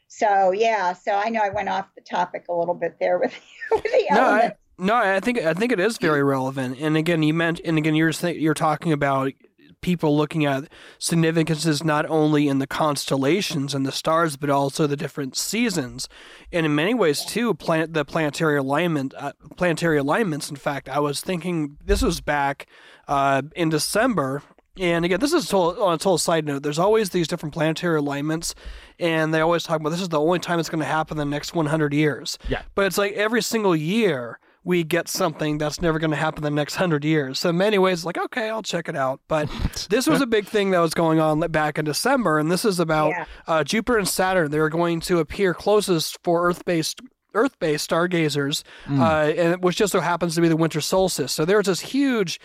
[0.08, 3.32] So yeah, so I know I went off the topic a little bit there with,
[3.70, 6.78] with the No, I, no, I think I think it is very relevant.
[6.80, 9.32] And again, you meant, and again, you're you're talking about
[9.80, 10.64] people looking at
[10.98, 16.08] significances not only in the constellations and the stars, but also the different seasons,
[16.52, 20.50] and in many ways too, planet the planetary alignment, uh, planetary alignments.
[20.50, 22.66] In fact, I was thinking this was back
[23.08, 24.42] uh, in December.
[24.78, 26.62] And again, this is total, on a total side note.
[26.62, 28.54] There's always these different planetary alignments,
[28.98, 31.28] and they always talk about this is the only time it's going to happen in
[31.28, 32.38] the next 100 years.
[32.48, 32.62] Yeah.
[32.74, 36.52] But it's like every single year we get something that's never going to happen in
[36.52, 37.38] the next 100 years.
[37.38, 39.20] So in many ways, like, okay, I'll check it out.
[39.26, 39.48] But
[39.90, 42.78] this was a big thing that was going on back in December, and this is
[42.78, 43.24] about Yeah.
[43.46, 44.50] uh, Jupiter and Saturn.
[44.50, 47.00] They're going to appear closest for Earth-based
[47.32, 51.32] Earth-based stargazers, uh, and which just so happens to be the winter solstice.
[51.32, 52.40] So there's this huge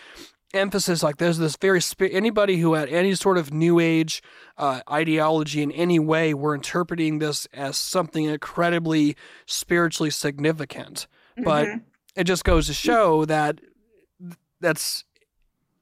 [0.53, 4.22] emphasis like there's this very spi- anybody who had any sort of new age
[4.57, 11.07] uh, ideology in any way we're interpreting this as something incredibly spiritually significant
[11.43, 11.82] but Mhm.
[12.16, 13.59] It just goes to show that
[14.61, 15.03] that's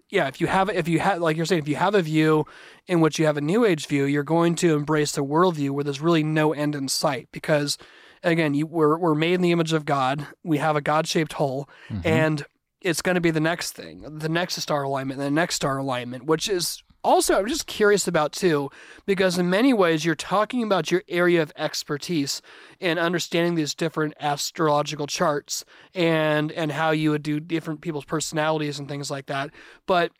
[0.09, 2.45] yeah, if you have if you have like you're saying, if you have a view
[2.87, 5.83] in which you have a new age view, you're going to embrace a worldview where
[5.83, 7.77] there's really no end in sight because
[8.21, 10.27] again, you, we're we're made in the image of God.
[10.43, 12.01] We have a God shaped hole, Mm-hmm.
[12.07, 12.45] and
[12.81, 16.25] it's going to be the next thing, the next star alignment, the next star alignment,
[16.25, 18.69] which is also I'm just curious about too,
[19.05, 22.41] because in many ways you're talking about your area of expertise
[22.79, 28.79] and understanding these different astrological charts and and how you would do different people's personalities
[28.79, 29.49] and things like that.
[29.85, 30.11] But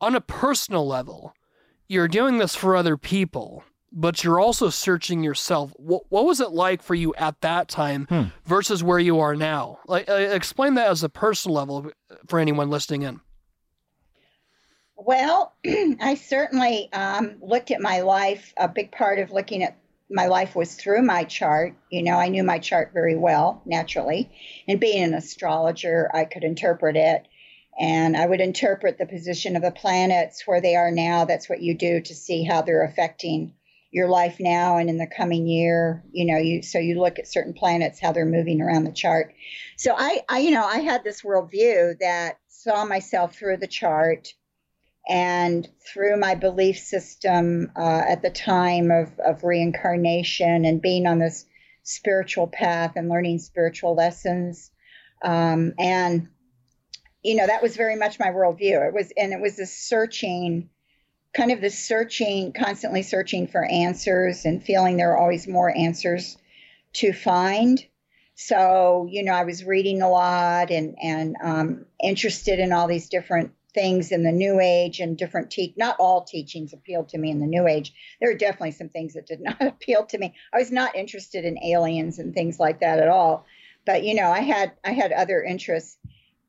[0.00, 1.34] on a personal level,
[1.88, 5.72] you're doing this for other people, but you're also searching yourself.
[5.76, 8.22] What, what was it like for you at that time Hmm.
[8.46, 9.78] versus where you are now?
[9.86, 11.90] Like, uh, explain that as a personal level
[12.28, 13.20] for anyone listening in.
[15.02, 18.52] Well, I certainly um, looked at my life.
[18.58, 19.78] A big part of looking at
[20.10, 21.74] my life was through my chart.
[21.90, 24.30] You know, I knew my chart very well, naturally.
[24.68, 27.26] And being an astrologer, I could interpret it.
[27.78, 31.24] And I would interpret the position of the planets where they are now.
[31.24, 33.54] That's what you do to see how they're affecting
[33.90, 36.04] your life now and in the coming year.
[36.12, 39.32] You know, you so you look at certain planets, how they're moving around the chart.
[39.78, 44.34] So I, I you know, I had this worldview that saw myself through the chart
[45.08, 51.18] and through my belief system uh, at the time of, of reincarnation and being on
[51.18, 51.46] this
[51.82, 54.70] spiritual path and learning spiritual lessons
[55.22, 56.28] um, and
[57.22, 58.86] you know that was very much my worldview.
[58.86, 60.70] It was and it was this searching
[61.34, 66.36] kind of this searching constantly searching for answers and feeling there are always more answers
[66.94, 67.84] to find.
[68.34, 73.08] So you know i was reading a lot and and um, interested in all these
[73.10, 77.30] different things in the new age and different te- not all teachings appealed to me
[77.30, 77.92] in the new age.
[78.20, 80.34] There are definitely some things that did not appeal to me.
[80.52, 83.46] I was not interested in aliens and things like that at all.
[83.86, 85.96] But you know i had i had other interests.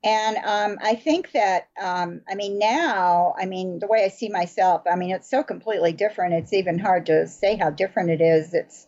[0.03, 4.29] And um, i think that um, i mean now i mean the way i see
[4.29, 6.33] myself i mean it's so completely different.
[6.33, 8.53] It's even hard to say how different it is.
[8.53, 8.87] It's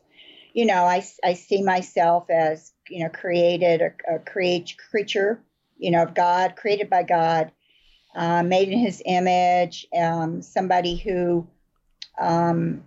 [0.54, 5.42] you know i, I see myself as you know created a, a create creature
[5.78, 7.52] you know of god created by god
[8.16, 11.48] uh, made in his image, um, somebody who
[12.20, 12.84] um,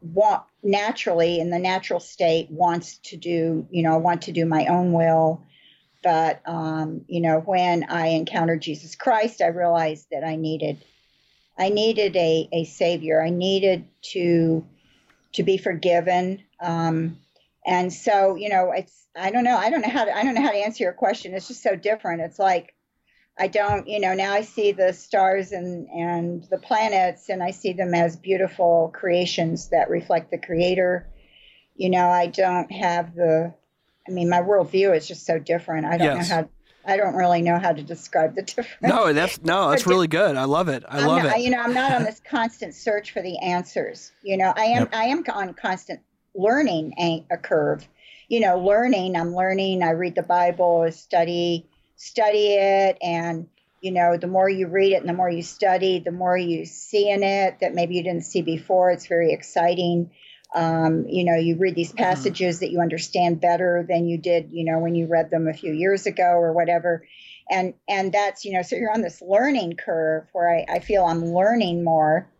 [0.00, 4.66] want naturally in the natural state wants to do, you know, want to do my
[4.66, 5.42] own will.
[6.02, 10.82] But um, you know, when I encountered Jesus Christ, I realized that I needed,
[11.58, 13.22] I needed a, a savior.
[13.22, 14.64] I needed to,
[15.34, 16.42] to be forgiven.
[16.62, 17.18] Um,
[17.66, 20.34] and so, you know, it's I don't know, I don't know how to I don't
[20.34, 21.34] know how to answer your question.
[21.34, 22.22] It's just so different.
[22.22, 22.74] It's like
[23.38, 27.52] I don't, you know, now I see the stars and, and the planets and I
[27.52, 31.08] see them as beautiful creations that reflect the creator.
[31.74, 33.54] You know, I don't have the,
[34.06, 35.86] I mean, my worldview is just so different.
[35.86, 36.28] I don't Yes.
[36.28, 36.48] know how,
[36.84, 38.78] I don't really know how to describe the difference.
[38.82, 40.36] No, that's no, that's really good.
[40.36, 40.84] I love it.
[40.88, 41.42] I I'm love not, it.
[41.42, 44.12] You know, I'm not on this constant search for the answers.
[44.22, 44.94] You know, I am Yep.
[44.94, 46.00] I am on constant
[46.34, 47.86] learning a, a curve.
[48.28, 49.16] You know, learning.
[49.16, 49.82] I'm learning.
[49.82, 51.68] I read the Bible, study
[52.00, 53.48] study it, and
[53.80, 56.66] you know, the more you read it and the more you study, the more you
[56.66, 58.90] see in it that maybe you didn't see before.
[58.90, 60.10] It's very exciting.
[60.54, 64.64] Um, you know, you read these passages that you understand better than you did, you
[64.64, 67.04] know, when you read them a few years ago or whatever
[67.50, 71.04] and and that's you know so you're on this learning curve where i, I feel
[71.04, 72.30] i'm learning more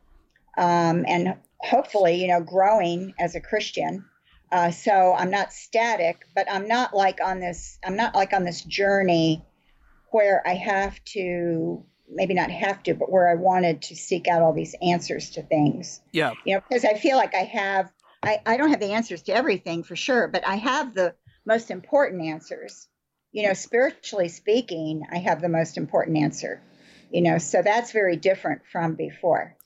[0.57, 4.05] um, and hopefully you know growing as a christian
[4.53, 8.45] uh, so i'm not static but i'm not like on this i'm not like on
[8.45, 9.45] this journey
[10.11, 14.43] where i have to maybe not have to but where i wanted to seek out
[14.43, 16.33] all these answers to things yeah.
[16.45, 17.91] you know because i feel like i have
[18.23, 21.15] I, I don't have the answers to everything for sure but i have the
[21.47, 22.89] most important answers
[23.33, 26.61] you know spiritually speaking i have the most important answer
[27.11, 29.57] you know so that's very different from before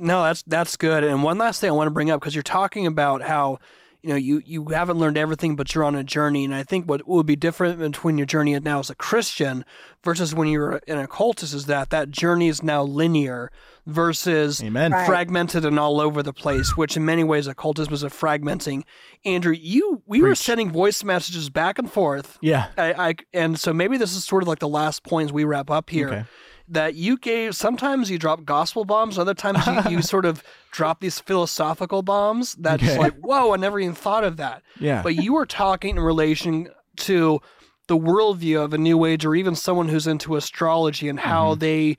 [0.00, 1.04] No, that's that's good.
[1.04, 3.58] And one last thing I want to bring up because you're talking about how
[4.04, 6.44] you know you you haven't learned everything, but you're on a journey.
[6.44, 9.64] And I think what would be different between your journey now as a Christian
[10.02, 13.50] versus when you're an occultist is that that journey is now linear
[13.86, 14.92] versus Amen.
[14.92, 15.06] Right.
[15.06, 16.76] fragmented and all over the place.
[16.76, 18.82] Which in many ways occultism is a fragmenting.
[19.24, 22.36] Andrew, you we were sending voice messages back and forth.
[22.42, 22.66] Yeah.
[22.76, 25.70] I, I and so maybe this is sort of like the last points we wrap
[25.70, 26.08] up here.
[26.08, 26.24] Okay.
[26.66, 31.00] That you gave sometimes you drop gospel bombs, other times you, you sort of drop
[31.00, 32.98] these philosophical bombs that's Okay.
[32.98, 34.62] like, whoa, I never even thought of that.
[34.80, 35.02] Yeah.
[35.02, 37.40] But you were talking in relation to
[37.86, 41.58] the worldview of a new age or even someone who's into astrology and how Mm-hmm.
[41.60, 41.96] they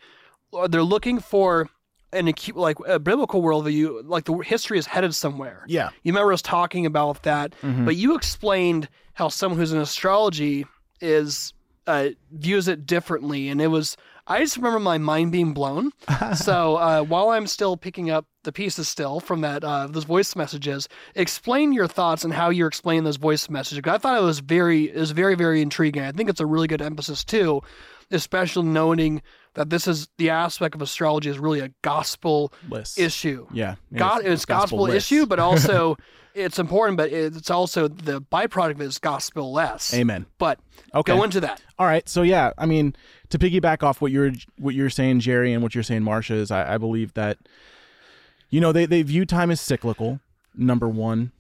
[0.70, 1.70] they're looking for
[2.14, 5.64] an acute like a biblical worldview, like the history is headed somewhere.
[5.68, 5.90] yeah.
[6.02, 7.86] You remember us talking about that, Mhm.
[7.86, 10.66] but you explained how someone who's in astrology
[11.02, 11.54] is
[11.88, 13.96] uh, views it differently, and it was
[14.28, 15.92] I just remember my mind being blown.
[16.36, 20.36] so uh, while I'm still picking up the pieces still from that uh, those voice
[20.36, 23.82] messages, explain your thoughts and how you're explaining those voice messages.
[23.86, 26.04] I thought it was very it was very very intriguing.
[26.04, 27.62] I think it's a really good emphasis too,
[28.12, 29.22] especially noting
[29.56, 33.00] that this is the aspect of astrology is really a gospel List.
[33.00, 33.48] issue.
[33.54, 33.76] Yeah.
[33.96, 35.98] God, it's it's gospel, issue, but also
[36.36, 39.94] it's important, but it's also the byproduct of it is gospel less.
[39.94, 40.26] Amen.
[40.38, 40.60] But
[40.94, 41.16] Okay.
[41.16, 41.62] go into that.
[41.80, 42.08] All right.
[42.08, 42.96] So yeah, I mean,
[43.30, 46.52] to piggyback off what you're what you're saying, Jerry, and what you're saying, Marcia, is
[46.52, 47.38] I, I believe that
[48.50, 50.20] you know they they view time as cyclical.
[50.58, 51.32] Number one,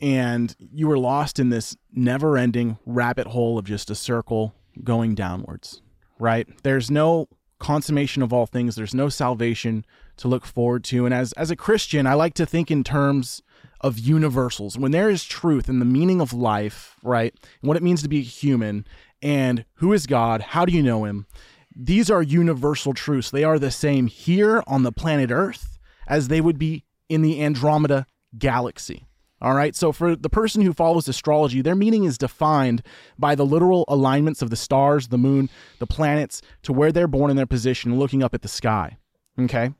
[0.00, 5.82] and you were lost in this never-ending rabbit hole of just a circle going downwards.
[6.18, 6.48] Right?
[6.62, 7.28] There's no
[7.58, 8.74] consummation of all things.
[8.74, 9.84] There's no salvation
[10.16, 11.04] to look forward to.
[11.04, 13.42] And as as a Christian, I like to think in terms
[13.80, 14.78] of universals.
[14.78, 17.34] When there is truth and the meaning of life, right?
[17.60, 18.86] And what it means to be human
[19.22, 20.40] and who is God?
[20.40, 21.26] How do you know him?
[21.74, 23.30] These are universal truths.
[23.30, 27.42] They are the same here on the planet Earth as they would be in the
[27.42, 28.06] Andromeda
[28.36, 29.06] galaxy.
[29.40, 29.74] All right.
[29.74, 32.82] So for the person who follows astrology, their meaning is defined
[33.18, 35.50] by the literal alignments of the stars, the moon,
[35.80, 38.98] the planets to where they're born in their position, looking up at the sky.
[39.38, 39.70] Okay.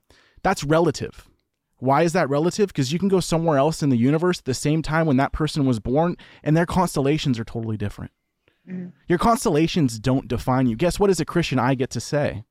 [0.43, 1.29] That's relative.
[1.77, 2.69] Why is that relative?
[2.69, 5.33] Because you can go somewhere else in the universe at the same time when that
[5.33, 8.13] person was born, and their constellations are totally different.
[8.69, 8.89] Mm-hmm.
[9.09, 10.77] Your constellations don't define you.
[10.77, 12.45] Guess what, as a Christian, I get to say?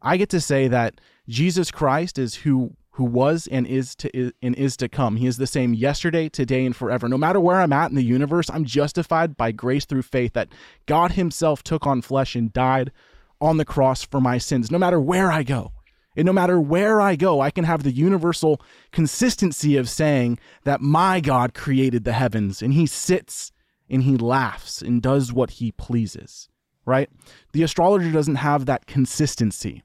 [0.00, 4.32] I get to say that Jesus Christ is who who was and is to is,
[4.42, 5.16] and is to come.
[5.16, 7.08] He is the same yesterday, today, and forever.
[7.08, 10.48] No matter where I'm at in the universe, I'm justified by grace through faith that
[10.86, 12.92] God Himself took on flesh and died
[13.40, 14.70] on the cross for my sins.
[14.70, 15.72] No matter where I go,
[16.16, 20.82] and no matter where I go, I can have the universal consistency of saying that
[20.82, 23.52] my God created the heavens and He sits
[23.92, 26.48] and He laughs and does what He pleases.
[26.84, 27.08] Right?
[27.52, 29.84] The astrologer doesn't have that consistency.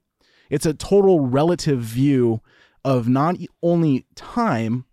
[0.50, 2.42] It's a total relative view
[2.84, 4.86] of not only time,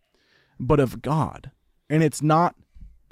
[0.60, 1.50] but of God.
[1.88, 2.56] And it's not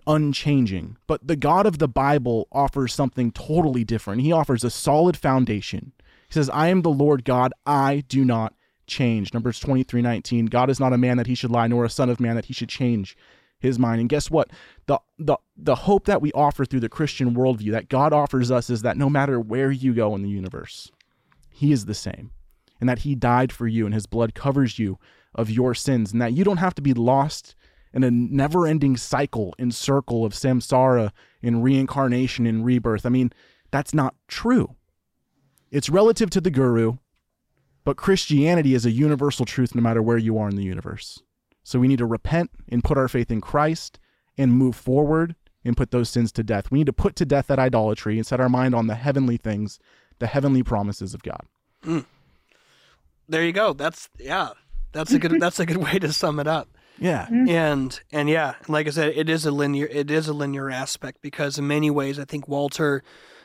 [0.07, 0.97] unchanging.
[1.07, 4.23] But the God of the Bible offers something totally different.
[4.23, 5.93] He offers a solid foundation.
[6.29, 8.55] He says, I am the Lord God, I do not
[8.87, 9.33] change.
[9.33, 10.47] Numbers 23 19.
[10.47, 12.47] God is not a man that he should lie, nor a son of man that
[12.47, 13.17] he should change
[13.63, 14.01] his mind.
[14.01, 14.51] And guess what?
[14.87, 18.69] The the the hope that we offer through the Christian worldview that God offers us
[18.69, 20.91] is that no matter where you go in the universe,
[21.49, 22.33] he is the same.
[22.81, 24.99] And that he died for you and his blood covers you
[25.35, 26.13] of your sins.
[26.13, 27.55] And that you don't have to be lost
[27.95, 33.07] in a never ending cycle and circle of samsara and reincarnation and rebirth.
[33.07, 33.33] I mean,
[33.71, 34.75] that's not true.
[35.71, 36.97] It's relative to the guru,
[37.85, 41.23] but Christianity is a universal truth no matter where you are in the universe.
[41.63, 43.99] So we need to repent and put our faith in Christ
[44.37, 46.71] and move forward and put those sins to death.
[46.71, 49.37] We need to put to death that idolatry and set our mind on the heavenly
[49.37, 49.79] things,
[50.19, 51.43] the heavenly promises of God.
[51.85, 52.05] Mm.
[53.29, 53.73] There you go.
[53.73, 54.51] That's yeah.
[54.93, 56.69] That's a good that's a good way to sum it up.
[56.99, 57.27] Yeah.
[57.31, 57.49] Mm.
[57.49, 61.23] And and yeah, like I said, it is a linear it is a linear aspect
[61.23, 63.03] because in many ways I think Walter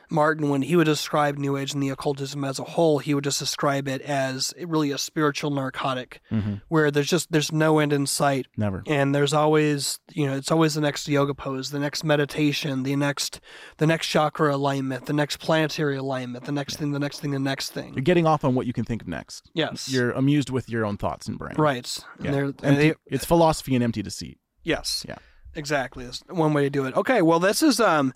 [0.09, 3.23] Martin, when he would describe New Age and the occultism as a whole, he would
[3.23, 6.21] just describe it as really a spiritual narcotic,
[6.69, 8.83] where there's just there's no end in sight, Never.
[8.87, 12.95] and there's always you know it's always the next yoga pose, the next meditation, the
[12.95, 13.39] next
[13.77, 17.39] the next chakra alignment, the next planetary alignment, the next thing, the next thing, the
[17.39, 17.93] next thing.
[17.93, 19.49] You're getting off on what you can think of next.
[19.53, 19.89] Yes.
[19.89, 21.55] You're amused with your own thoughts and brain.
[21.57, 21.97] Right.
[22.21, 22.33] Yeah.
[22.33, 24.37] And and they, it's philosophy and empty deceit.
[24.63, 25.05] Yes.
[25.07, 25.17] Yeah.
[25.55, 26.05] Exactly.
[26.05, 26.95] That's one way to do it.
[26.95, 27.21] Okay.
[27.21, 28.13] Well, this is um,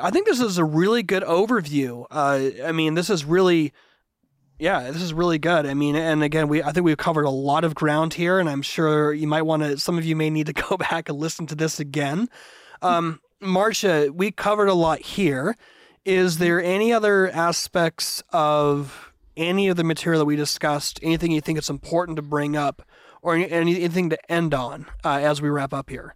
[0.00, 2.06] I think this is a really good overview.
[2.10, 3.72] Uh, I mean, this is really,
[4.58, 5.66] yeah, this is really good.
[5.66, 8.48] I mean, and again, we I think we've covered a lot of ground here, and
[8.48, 9.78] I'm sure you might want to.
[9.78, 12.28] Some of you may need to go back and listen to this again.
[12.82, 15.56] Um, Marcia, we covered a lot here.
[16.04, 21.00] Is there any other aspects of any of the material that we discussed?
[21.02, 22.82] Anything you think it's important to bring up,
[23.22, 26.14] or any, anything to end on uh, as we wrap up here?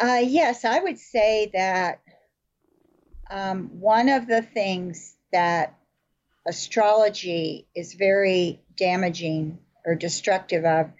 [0.00, 2.00] Uh, yes, I would say that
[3.30, 5.78] um, one of the things that
[6.46, 10.90] astrology is very damaging or destructive of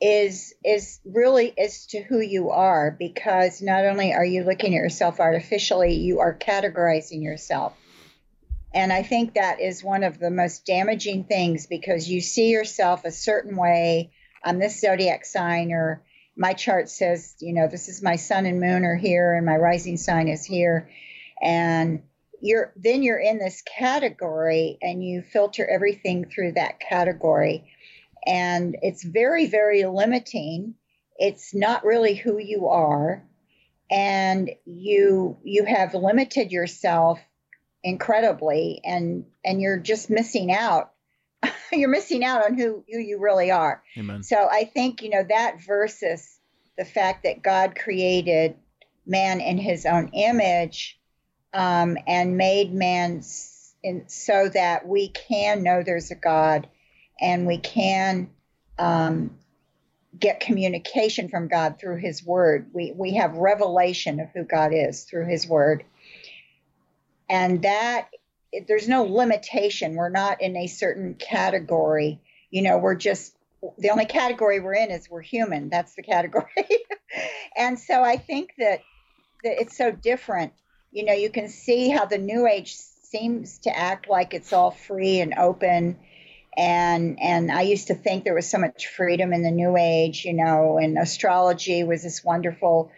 [0.00, 4.78] is is really as to who you are because not only are you looking at
[4.78, 7.74] yourself artificially you are categorizing yourself.
[8.74, 13.04] And i think that is one of the most damaging things because you see yourself
[13.04, 14.10] a certain way.
[14.44, 16.02] On this zodiac sign or
[16.36, 19.56] my chart says you know this is my sun and moon are here and my
[19.56, 20.88] rising sign is here
[21.42, 22.02] and
[22.40, 27.70] you're then you're in this category and you filter everything through that category.
[28.26, 30.74] And it's very very limiting.
[31.18, 33.24] It's not really who you are.
[33.90, 37.20] And you you have limited yourself
[37.82, 40.92] incredibly and and you're just missing out.
[41.72, 43.82] You're missing out on who who you really are.
[43.96, 44.22] Amen.
[44.22, 46.38] so i think you know that versus
[46.78, 48.56] the fact that god created
[49.04, 50.98] man in his own image
[51.56, 53.22] um, and made man
[53.82, 56.68] in, so that we can know there's a god
[57.18, 58.28] and we can
[58.78, 59.38] um,
[60.18, 62.68] get communication from god through his word.
[62.74, 65.84] We we have revelation of who god is through his word.
[67.28, 68.10] And that
[68.68, 69.94] there's no limitation.
[69.94, 72.20] We're not in a certain category.
[72.50, 73.34] You know we're just
[73.78, 75.70] the only category we're in is we're human.
[75.70, 76.46] That's the category.
[77.58, 78.80] And so i think that,
[79.42, 80.52] that it's so different
[80.96, 84.70] you know you can see how the new age seems to act like it's all
[84.70, 85.98] free and open.
[86.56, 90.24] And and i used to think there was so much freedom in the new age
[90.24, 92.90] you know and astrology was this wonderful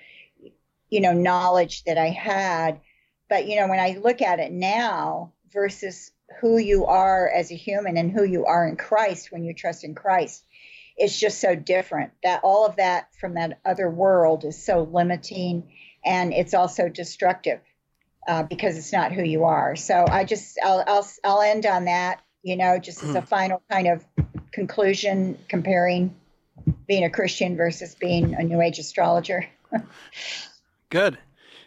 [0.91, 2.81] you know knowledge that i had.
[3.29, 7.57] But you know when i look at it now versus who you are as a
[7.57, 10.45] human and who you are in christ when you trust in christ
[11.01, 12.11] it's just so different.
[12.25, 15.73] That all of that from that other world is so limiting
[16.05, 17.61] and it's also destructive
[18.27, 21.85] uh, because it's not who you are so i just I'll, I'll i'll end on
[21.87, 24.05] that you know just as a final kind of
[24.53, 26.15] conclusion comparing
[26.87, 29.47] being a christian versus being a new age astrologer
[30.91, 31.19] Good.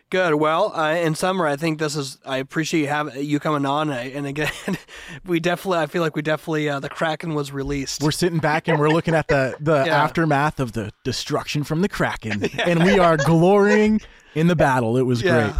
[0.09, 0.33] Good.
[0.35, 2.17] Well, uh, in summary, I think this is.
[2.25, 4.51] I appreciate you have you coming on, and again,
[5.25, 5.77] we definitely.
[5.77, 6.67] I feel like we definitely.
[6.67, 8.01] Uh, the Kraken was released.
[8.01, 10.03] We're sitting back and we're looking at the the Yeah.
[10.03, 14.01] aftermath of the destruction from the Kraken, and we are glorying
[14.35, 14.97] in the battle.
[14.97, 15.53] It was great.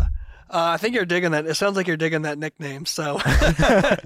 [0.52, 1.46] Uh, I think you're digging that.
[1.46, 2.86] It sounds like you're digging that nickname.
[2.86, 3.98] So, i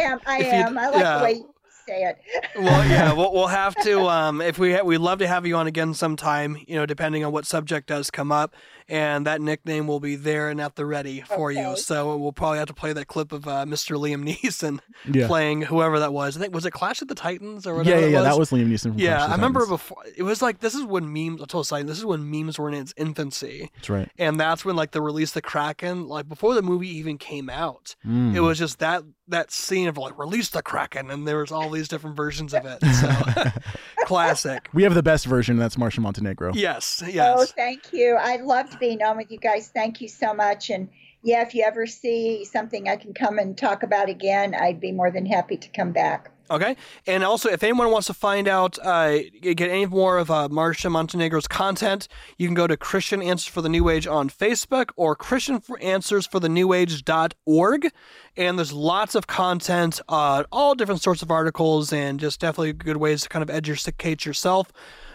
[0.00, 1.18] am i If am i like yeah.
[1.18, 1.54] the way you
[1.86, 2.18] say it
[2.58, 4.00] well, yeah, we'll, we'll have to.
[4.00, 6.56] Um, if we we'd love to have you on again sometime.
[6.66, 8.54] You know, depending on what subject does come up,
[8.88, 11.76] and that nickname will be there and at the ready for you.
[11.76, 13.96] So we'll probably have to play that clip of uh, Mr.
[13.98, 14.80] Liam Neeson
[15.12, 15.26] Yeah.
[15.26, 16.36] playing whoever that was.
[16.36, 18.00] I think was it Clash of the Titans or whatever.
[18.00, 18.18] yeah, it yeah.
[18.20, 18.28] was?
[18.28, 18.90] That was Liam Neeson.
[18.90, 19.80] From Yeah, Clash of the I remember Titans.
[19.80, 20.04] before.
[20.16, 21.40] It was like this is when memes.
[21.42, 24.08] I told Simon, this is when memes were in its infancy, That's right.
[24.18, 26.08] and that's when like the release the Kraken.
[26.08, 28.34] Like before the movie even came out, Mm.
[28.34, 31.70] it was just that that scene of like release the Kraken, and there was all
[31.70, 32.78] these different versions of it.
[32.84, 33.50] So
[34.06, 34.68] classic.
[34.72, 35.56] We have the best version.
[35.56, 36.52] That's Marcia Montenegro.
[36.54, 37.36] Yes, Yes.
[37.38, 38.16] Oh, thank you.
[38.20, 39.68] I loved being on with you guys.
[39.68, 40.70] Thank you so much.
[40.70, 40.88] And
[41.22, 44.92] yeah, if you ever see something I can come and talk about again, I'd be
[44.92, 46.30] more than happy to come back.
[46.50, 46.76] Okay.
[47.06, 50.90] And also, if anyone wants to find out, uh, get any more of uh, Marcia
[50.90, 52.06] Montenegro's content,
[52.36, 56.26] you can go to Christian Answers for the New Age on Facebook or Christian Answers
[56.26, 57.90] for the New Age.org.
[58.36, 62.98] And there's lots of content, uh, all different sorts of articles, and just definitely good
[62.98, 64.70] ways to kind of educate yourself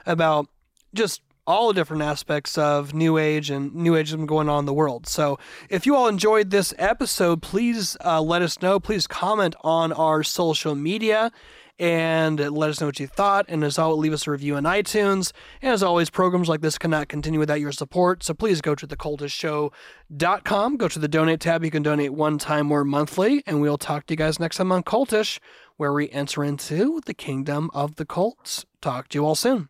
[0.08, 0.48] about
[0.96, 4.74] just all the different aspects of New Age and New Ageism going on in the
[4.74, 5.08] world.
[5.08, 8.80] So, if you all enjoyed this episode, please uh, let us know.
[8.80, 11.32] Please comment on our social media
[11.80, 13.46] and let us know what you thought.
[13.48, 15.32] And as always, leave us a review on iTunes.
[15.62, 18.22] And as always, programs like this cannot continue without your support.
[18.22, 20.78] So please go to thecultishshow.com.
[20.78, 21.64] Go to the donate tab.
[21.64, 23.42] You can donate one time or monthly.
[23.48, 25.40] And we'll talk to you guys next time on Cultish,
[25.78, 28.68] where we enter into the kingdom of the cults.
[28.82, 29.70] Talk to you all soon.